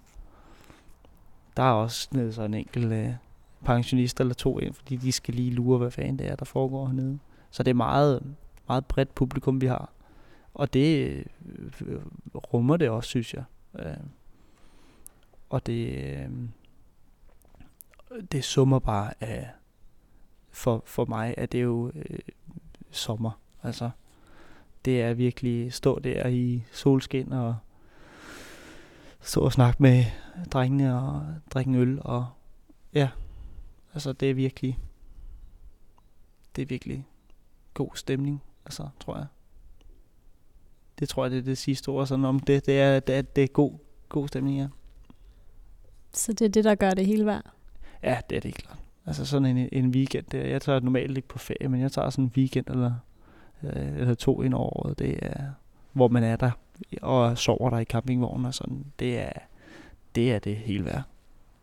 der 1.58 1.63
er 1.63 1.71
også 1.71 2.08
nede 2.12 2.45
en 2.45 2.53
enkelt 2.53 2.93
øh, 2.93 3.13
pensionist 3.67 4.19
eller 4.19 4.34
to 4.34 4.60
ind, 4.60 4.73
fordi 4.73 4.95
de 4.95 5.12
skal 5.12 5.34
lige 5.34 5.51
lure, 5.51 5.77
hvad 5.77 5.91
fanden 5.91 6.19
det 6.19 6.27
er, 6.27 6.36
der 6.36 6.45
foregår 6.45 6.86
hernede. 6.86 7.19
Så 7.51 7.63
det 7.63 7.69
er 7.69 7.75
meget, 7.75 8.36
meget 8.67 8.86
bredt 8.86 9.15
publikum, 9.15 9.62
vi 9.62 9.65
har. 9.65 9.91
Og 10.53 10.73
det 10.73 11.17
øh, 11.86 12.01
rummer 12.36 12.77
det 12.77 12.89
også, 12.89 13.10
synes 13.10 13.34
jeg. 13.34 13.43
Øh, 13.80 13.97
og 15.49 15.65
det, 15.65 16.06
øh, 16.15 16.30
det 18.32 18.43
summer 18.43 18.80
bare 18.80 19.13
af, 19.21 19.49
for, 20.51 20.84
for 20.86 21.06
mig, 21.06 21.34
at 21.38 21.51
det 21.51 21.58
er 21.58 21.63
jo 21.63 21.91
øh, 21.95 22.19
sommer. 22.91 23.39
Altså, 23.63 23.89
det 24.86 25.01
er 25.01 25.13
virkelig 25.13 25.73
stå 25.73 25.99
der 25.99 26.27
i 26.27 26.63
solskin 26.71 27.32
og 27.32 27.56
stå 29.21 29.41
og 29.41 29.51
snakke 29.51 29.84
med 29.84 30.03
drengene 30.51 31.01
og 31.01 31.25
drikke 31.53 31.69
en 31.69 31.75
øl. 31.75 31.99
Og 32.01 32.25
ja, 32.93 33.10
altså 33.98 34.14
det 34.14 34.30
er 34.30 34.34
virkelig, 34.34 34.80
det 36.56 36.62
er 36.62 36.66
virkelig 36.66 37.06
god 37.74 37.90
stemning, 37.96 38.44
altså, 38.66 38.90
tror 39.00 39.18
jeg. 39.18 39.26
Det 41.00 41.10
tror 41.10 41.24
jeg, 41.24 41.32
det 41.32 41.38
er 41.38 41.44
det 41.44 41.58
sidste 41.58 41.90
ord 41.90 42.08
sådan 42.08 42.26
om 42.26 42.40
det. 42.40 42.66
Det 42.66 42.82
er, 42.82 43.00
det 43.00 43.16
er, 43.16 43.22
det 43.22 43.44
er 43.44 43.48
god, 43.48 43.74
god 44.10 44.28
stemning, 44.28 44.58
ja. 44.58 44.68
Så 46.14 46.34
det 46.34 46.46
er 46.46 46.50
det, 46.50 46.64
der 46.64 46.76
gør 46.76 46.92
det 46.92 47.06
hele 47.06 47.26
værd? 47.26 47.52
Ja, 48.04 48.20
det 48.30 48.36
er 48.36 48.40
det 48.40 48.54
klart. 48.54 48.78
Altså 49.06 49.26
sådan 49.26 49.58
en, 49.58 49.70
en 49.72 49.90
weekend 49.90 50.26
der. 50.32 50.46
Jeg 50.46 50.62
tager 50.62 50.80
normalt 50.80 51.18
ikke 51.18 51.30
på 51.30 51.40
ferie, 51.40 51.70
men 51.70 51.82
jeg 51.82 51.92
tager 51.92 52.10
sådan 52.10 52.26
en 52.26 52.32
weekend 52.38 52.70
eller, 52.70 52.94
øh, 53.64 53.98
eller 53.98 54.14
to 54.14 54.42
ind 54.42 54.54
over 54.54 54.86
året. 54.86 55.00
Det 55.00 55.20
er, 55.22 55.52
hvor 55.94 56.08
man 56.08 56.24
er 56.24 56.36
der 56.36 56.52
og 57.02 57.38
sover 57.38 57.70
der 57.70 57.80
i 57.80 57.86
campingvognen 57.86 58.46
og 58.46 58.54
sådan. 58.54 58.86
Det 59.00 59.20
er 59.20 59.32
det, 60.16 60.34
er 60.34 60.40
det 60.40 60.56
hele 60.56 60.86
værd. 60.86 61.04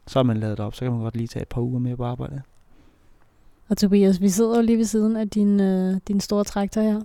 Så 0.07 0.19
er 0.19 0.23
man 0.23 0.37
lavet 0.37 0.61
op, 0.61 0.75
så 0.75 0.85
kan 0.85 0.93
man 0.93 1.01
godt 1.01 1.17
lige 1.17 1.27
tage 1.27 1.43
et 1.43 1.49
par 1.49 1.61
uger 1.61 1.79
med 1.79 1.97
på 1.97 2.05
arbejde. 2.05 2.43
Og 3.69 3.77
Tobias, 3.77 4.21
vi 4.21 4.29
sidder 4.29 4.57
jo 4.57 4.63
lige 4.63 4.79
ved 4.79 4.85
siden 4.85 5.17
af 5.17 5.31
din, 5.31 5.61
øh, 5.61 5.97
din 6.09 6.21
store 6.21 6.45
traktor 6.45 6.81
her. 6.81 7.01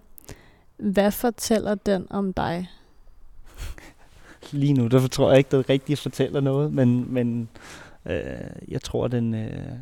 Hvad 0.77 1.11
fortæller 1.11 1.75
den 1.75 2.07
om 2.09 2.33
dig? 2.33 2.69
lige 4.51 4.73
nu, 4.73 4.87
der 4.87 5.07
tror 5.07 5.29
jeg 5.29 5.37
ikke, 5.37 5.57
det 5.57 5.69
rigtigt 5.69 5.99
fortæller 5.99 6.41
noget, 6.41 6.73
men, 6.73 7.13
men 7.13 7.49
øh, 8.05 8.23
jeg 8.67 8.81
tror, 8.81 9.07
den 9.07 9.33
øh, 9.33 9.75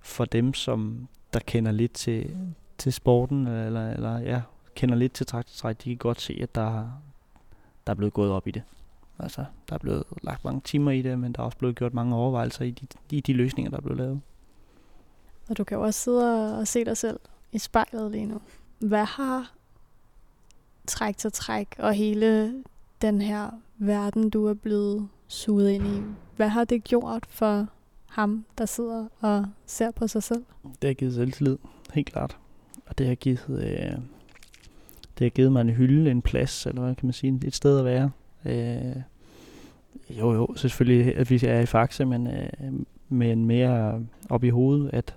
for 0.00 0.24
dem, 0.24 0.54
som 0.54 1.08
der 1.32 1.40
kender 1.40 1.72
lidt 1.72 1.92
til, 1.92 2.36
til 2.78 2.92
sporten, 2.92 3.46
eller, 3.46 3.90
eller 3.90 4.18
ja, 4.18 4.40
kender 4.74 4.94
lidt 4.94 5.12
til 5.12 5.26
traktortræk, 5.26 5.76
de 5.84 5.90
kan 5.90 5.96
godt 5.96 6.20
se, 6.20 6.38
at 6.42 6.54
der, 6.54 7.00
der 7.86 7.90
er 7.90 7.94
blevet 7.94 8.12
gået 8.12 8.30
op 8.30 8.46
i 8.46 8.50
det. 8.50 8.62
Altså, 9.18 9.44
der 9.68 9.74
er 9.74 9.78
blevet 9.78 10.04
lagt 10.22 10.44
mange 10.44 10.60
timer 10.64 10.90
i 10.90 11.02
det, 11.02 11.18
men 11.18 11.32
der 11.32 11.40
er 11.40 11.44
også 11.44 11.58
blevet 11.58 11.76
gjort 11.76 11.94
mange 11.94 12.14
overvejelser 12.14 12.64
i 12.64 12.70
de, 12.70 12.86
i 13.10 13.20
de 13.20 13.32
løsninger, 13.32 13.70
der 13.70 13.76
er 13.76 13.80
blevet 13.80 13.98
lavet. 13.98 14.20
Og 15.48 15.58
du 15.58 15.64
kan 15.64 15.76
jo 15.76 15.84
også 15.84 16.00
sidde 16.00 16.58
og 16.58 16.68
se 16.68 16.84
dig 16.84 16.96
selv 16.96 17.20
i 17.52 17.58
spejlet 17.58 18.10
lige 18.10 18.26
nu. 18.26 18.40
Hvad 18.78 19.04
har 19.04 19.52
træk 21.32 21.74
og 21.78 21.94
hele 21.94 22.54
den 23.02 23.22
her 23.22 23.50
verden, 23.78 24.30
du 24.30 24.46
er 24.46 24.54
blevet 24.54 25.08
suget 25.28 25.70
ind 25.70 25.86
i, 25.86 26.02
hvad 26.36 26.48
har 26.48 26.64
det 26.64 26.84
gjort 26.84 27.26
for 27.26 27.66
ham, 28.06 28.44
der 28.58 28.66
sidder 28.66 29.08
og 29.20 29.46
ser 29.66 29.90
på 29.90 30.06
sig 30.06 30.22
selv? 30.22 30.44
Det 30.82 30.88
har 30.88 30.94
givet 30.94 31.14
selvtillid, 31.14 31.56
helt 31.94 32.12
klart. 32.12 32.38
Og 32.86 32.98
det 32.98 33.06
har 33.06 33.14
givet, 33.14 33.48
øh, 33.48 33.98
det 35.18 35.24
har 35.24 35.28
givet 35.28 35.52
mig 35.52 35.60
en 35.60 35.70
hylde, 35.70 36.10
en 36.10 36.22
plads, 36.22 36.66
eller 36.66 36.82
hvad 36.82 36.94
kan 36.94 37.06
man 37.06 37.12
sige, 37.12 37.40
et 37.44 37.54
sted 37.54 37.78
at 37.78 37.84
være. 37.84 38.10
Øh, 38.48 39.02
jo, 40.10 40.32
jo, 40.32 40.54
selvfølgelig, 40.56 41.16
at 41.16 41.30
vi 41.30 41.40
er 41.46 41.60
i 41.60 41.66
Faxe, 41.66 42.04
men, 42.04 42.26
øh, 42.26 42.72
men 43.08 43.44
mere 43.44 44.02
op 44.28 44.44
i 44.44 44.48
hovedet, 44.48 44.90
at 44.92 45.16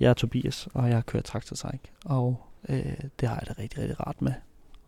jeg 0.00 0.10
er 0.10 0.14
Tobias, 0.14 0.68
og 0.74 0.90
jeg 0.90 1.06
kører 1.06 1.22
traktortræk, 1.22 1.92
og 2.04 2.36
øh, 2.68 2.96
det 3.20 3.28
har 3.28 3.34
jeg 3.36 3.48
det 3.48 3.58
rigtig, 3.58 3.78
rigtig 3.78 4.06
rart 4.06 4.22
med. 4.22 4.32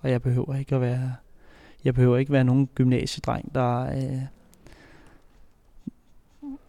Og 0.00 0.10
jeg 0.10 0.22
behøver 0.22 0.54
ikke 0.54 0.74
at 0.74 0.80
være, 0.80 1.14
jeg 1.84 1.94
behøver 1.94 2.16
ikke 2.16 2.32
være 2.32 2.44
nogen 2.44 2.68
gymnasiedreng, 2.74 3.54
der, 3.54 3.80
øh, 3.80 4.22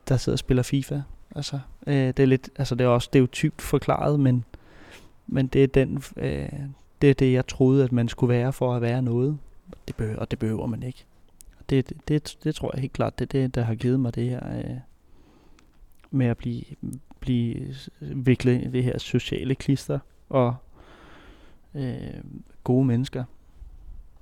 der 0.08 0.18
sidder 0.18 0.36
og 0.36 0.40
spiller 0.40 0.64
FIFA. 0.64 1.02
Altså, 1.36 1.60
øh, 1.88 1.94
det 1.94 2.20
er 2.20 2.26
lidt, 2.26 2.50
altså 2.56 2.76
det 2.76 2.84
er 2.84 2.88
også, 2.88 3.06
stereotypt 3.06 3.62
forklaret, 3.62 4.20
men, 4.20 4.46
men 5.28 5.48
det 5.48 5.64
er 5.64 5.68
den, 5.68 6.04
øh, 6.18 6.50
det 7.02 7.10
er 7.10 7.14
det, 7.14 7.34
jeg 7.34 7.48
troede, 7.48 7.84
at 7.84 7.92
man 7.92 8.08
skulle 8.08 8.34
være 8.34 8.54
for 8.54 8.76
at 8.76 8.82
være 8.82 9.02
noget. 9.02 9.38
Det 9.88 9.96
behøver, 9.96 10.20
og 10.20 10.32
det 10.32 10.40
behøver 10.40 10.66
man 10.66 10.84
ikke. 10.84 11.06
Det, 11.70 11.90
det, 11.90 12.08
det, 12.08 12.38
det 12.44 12.56
tror 12.56 12.72
jeg 12.74 12.82
helt 12.82 12.94
klart, 12.94 13.20
det 13.20 13.26
er 13.34 13.42
det, 13.42 13.56
der 13.56 13.62
har 13.62 13.76
givet 13.76 14.00
mig 14.00 14.16
det 14.16 14.30
her 14.30 14.58
øh, 14.58 14.78
med 16.12 16.26
at 16.26 16.38
blive, 16.38 16.64
blive 17.20 17.76
viklet 18.00 18.64
i 18.64 18.68
det 18.72 18.84
her 18.84 18.98
sociale 18.98 19.56
klister 19.56 20.00
og 20.30 20.56
øh, 21.76 22.24
gode 22.64 22.86
mennesker. 22.86 23.24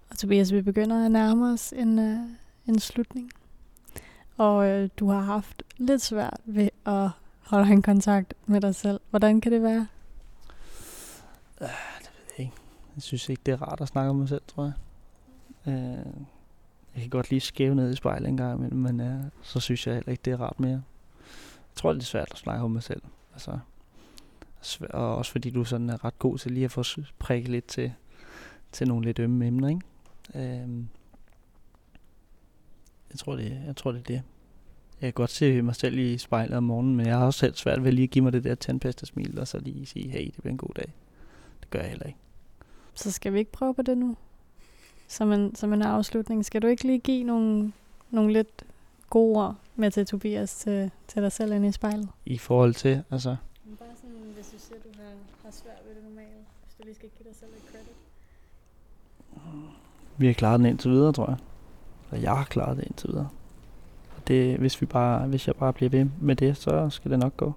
Og 0.09 0.17
Tobias, 0.17 0.53
vi 0.53 0.61
begynder 0.61 1.05
at 1.05 1.11
nærme 1.11 1.53
os 1.53 1.73
en, 1.77 1.99
øh, 1.99 2.19
en 2.67 2.79
slutning. 2.79 3.31
Og 4.37 4.67
øh, 4.67 4.89
du 4.99 5.09
har 5.09 5.21
haft 5.21 5.63
lidt 5.77 6.01
svært 6.01 6.39
ved 6.45 6.69
at 6.85 7.09
holde 7.39 7.71
en 7.71 7.81
kontakt 7.81 8.33
med 8.45 8.61
dig 8.61 8.75
selv. 8.75 8.99
Hvordan 9.09 9.41
kan 9.41 9.51
det 9.51 9.61
være? 9.61 9.87
Øh, 11.61 11.67
det 11.99 12.11
ved 12.17 12.25
jeg 12.37 12.45
ikke. 12.45 12.53
Jeg 12.95 13.03
synes 13.03 13.29
ikke, 13.29 13.41
det 13.45 13.51
er 13.51 13.61
rart 13.61 13.81
at 13.81 13.87
snakke 13.87 14.09
om 14.09 14.15
mig 14.15 14.29
selv, 14.29 14.41
tror 14.47 14.63
jeg. 14.63 14.73
Øh, 15.67 15.73
jeg 16.95 17.01
kan 17.01 17.09
godt 17.09 17.29
lige 17.29 17.39
skæve 17.39 17.75
ned 17.75 17.91
i 17.91 17.95
spejlet 17.95 18.29
en 18.29 18.37
gang 18.37 18.57
imellem, 18.57 18.79
men 18.79 18.99
øh, 18.99 19.23
så 19.41 19.59
synes 19.59 19.87
jeg 19.87 19.95
heller 19.95 20.11
ikke, 20.11 20.21
det 20.25 20.33
er 20.33 20.41
rart 20.41 20.59
mere. 20.59 20.83
Jeg 21.75 21.75
tror, 21.75 21.93
det 21.93 21.99
er 21.99 22.05
svært 22.05 22.27
at 22.31 22.37
snakke 22.37 22.63
om 22.63 22.71
mig 22.71 22.83
selv. 22.83 23.01
Altså, 23.33 23.59
og 24.89 25.15
også 25.15 25.31
fordi 25.31 25.49
du 25.49 25.63
sådan 25.63 25.89
er 25.89 26.05
ret 26.05 26.19
god 26.19 26.37
til 26.37 26.51
lige 26.51 26.65
at 26.65 26.71
få 26.71 26.83
prikket 27.19 27.49
lidt 27.49 27.65
til, 27.65 27.93
til 28.71 28.87
nogle 28.87 29.05
lidt 29.05 29.19
ømme 29.19 29.47
emner, 29.47 29.69
ikke? 29.69 29.81
Øh, 30.35 30.83
jeg 33.09 33.19
tror, 33.19 33.35
det, 33.35 33.61
jeg 33.65 33.75
tror, 33.75 33.91
det 33.91 33.99
er 33.99 34.03
det. 34.03 34.21
Jeg 35.01 35.07
kan 35.07 35.13
godt 35.13 35.31
se 35.31 35.61
mig 35.61 35.75
selv 35.75 35.97
i 35.97 36.17
spejlet 36.17 36.57
om 36.57 36.63
morgenen, 36.63 36.95
men 36.95 37.05
jeg 37.05 37.17
har 37.17 37.25
også 37.25 37.39
selv 37.39 37.55
svært 37.55 37.83
ved 37.83 37.91
lige 37.91 38.03
at 38.03 38.09
give 38.09 38.23
mig 38.23 38.33
det 38.33 38.43
der 38.43 38.55
tandpasta-smil, 38.55 39.39
og 39.39 39.47
så 39.47 39.59
lige 39.59 39.85
sige, 39.85 40.09
hey, 40.09 40.25
det 40.25 40.35
bliver 40.39 40.51
en 40.51 40.57
god 40.57 40.73
dag. 40.75 40.93
Det 41.59 41.69
gør 41.69 41.79
jeg 41.79 41.89
heller 41.89 42.05
ikke. 42.05 42.19
Så 42.93 43.11
skal 43.11 43.33
vi 43.33 43.39
ikke 43.39 43.51
prøve 43.51 43.73
på 43.73 43.81
det 43.81 43.97
nu? 43.97 44.15
Som 45.07 45.31
en, 45.31 45.55
som 45.55 45.73
en 45.73 45.81
afslutning. 45.81 46.45
Skal 46.45 46.61
du 46.61 46.67
ikke 46.67 46.83
lige 46.83 46.99
give 46.99 47.23
nogle, 47.23 47.73
nogle 48.11 48.33
lidt 48.33 48.63
gode 49.09 49.37
ord 49.37 49.55
med 49.75 49.91
til 49.91 50.05
Tobias 50.05 50.55
til, 50.55 50.91
til 51.07 51.21
dig 51.21 51.31
selv 51.31 51.53
inde 51.53 51.67
i 51.67 51.71
spejlet? 51.71 52.09
I 52.25 52.37
forhold 52.37 52.73
til, 52.73 53.03
altså? 53.11 53.35
Bare 53.79 53.87
sådan, 53.95 54.15
hvis 54.35 54.47
du 54.47 54.59
siger, 54.59 54.79
du 54.83 54.89
har, 54.97 55.11
har 55.43 55.51
svært 55.51 55.81
ved 55.87 55.95
det 55.95 56.03
normalt. 56.03 56.45
Hvis 56.65 56.75
du 56.77 56.83
lige 56.83 56.95
skal 56.95 57.09
give 57.17 57.29
dig 57.29 57.35
selv 57.35 57.51
lidt 57.51 57.71
credit. 57.71 57.95
Vi 60.17 60.25
har 60.25 60.33
klaret 60.33 60.59
den 60.59 60.65
indtil 60.65 60.91
videre, 60.91 61.13
tror 61.13 61.29
jeg. 61.29 61.37
Og 62.11 62.21
jeg 62.21 62.31
har 62.31 62.43
klaret 62.43 62.77
det 62.77 62.83
indtil 62.87 63.09
videre. 63.09 63.29
Og 64.17 64.27
det, 64.27 64.57
hvis, 64.57 64.81
vi 64.81 64.85
bare, 64.85 65.27
hvis 65.27 65.47
jeg 65.47 65.55
bare 65.55 65.73
bliver 65.73 65.89
ved 65.89 66.05
med 66.21 66.35
det, 66.35 66.57
så 66.57 66.89
skal 66.89 67.11
det 67.11 67.19
nok 67.19 67.37
gå. 67.37 67.53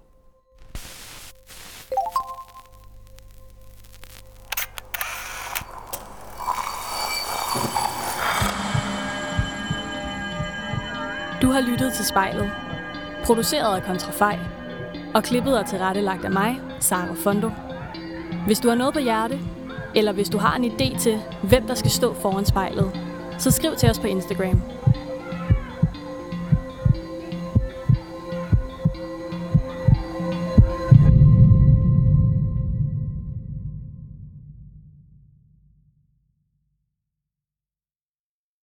Har 11.59 11.71
lyttet 11.71 11.93
til 11.93 12.05
spejlet. 12.05 12.51
Produceret 13.25 13.75
af 13.75 13.83
Kontrafej. 13.83 14.39
Og 15.13 15.23
klippet 15.23 15.59
og 15.59 15.65
tilrettelagt 15.65 16.25
af 16.25 16.31
mig, 16.31 16.61
Sara 16.79 17.13
Fondo. 17.23 17.49
Hvis 18.45 18.59
du 18.59 18.69
har 18.69 18.75
noget 18.75 18.93
på 18.93 18.99
hjerte, 18.99 19.39
eller 19.95 20.11
hvis 20.11 20.29
du 20.29 20.37
har 20.37 20.55
en 20.55 20.65
idé 20.71 20.99
til, 20.99 21.21
hvem 21.43 21.67
der 21.67 21.73
skal 21.73 21.91
stå 21.91 22.13
foran 22.13 22.45
spejlet, 22.45 22.99
så 23.37 23.51
skriv 23.51 23.75
til 23.75 23.89
os 23.89 23.99
på 23.99 24.07
Instagram. 24.07 24.61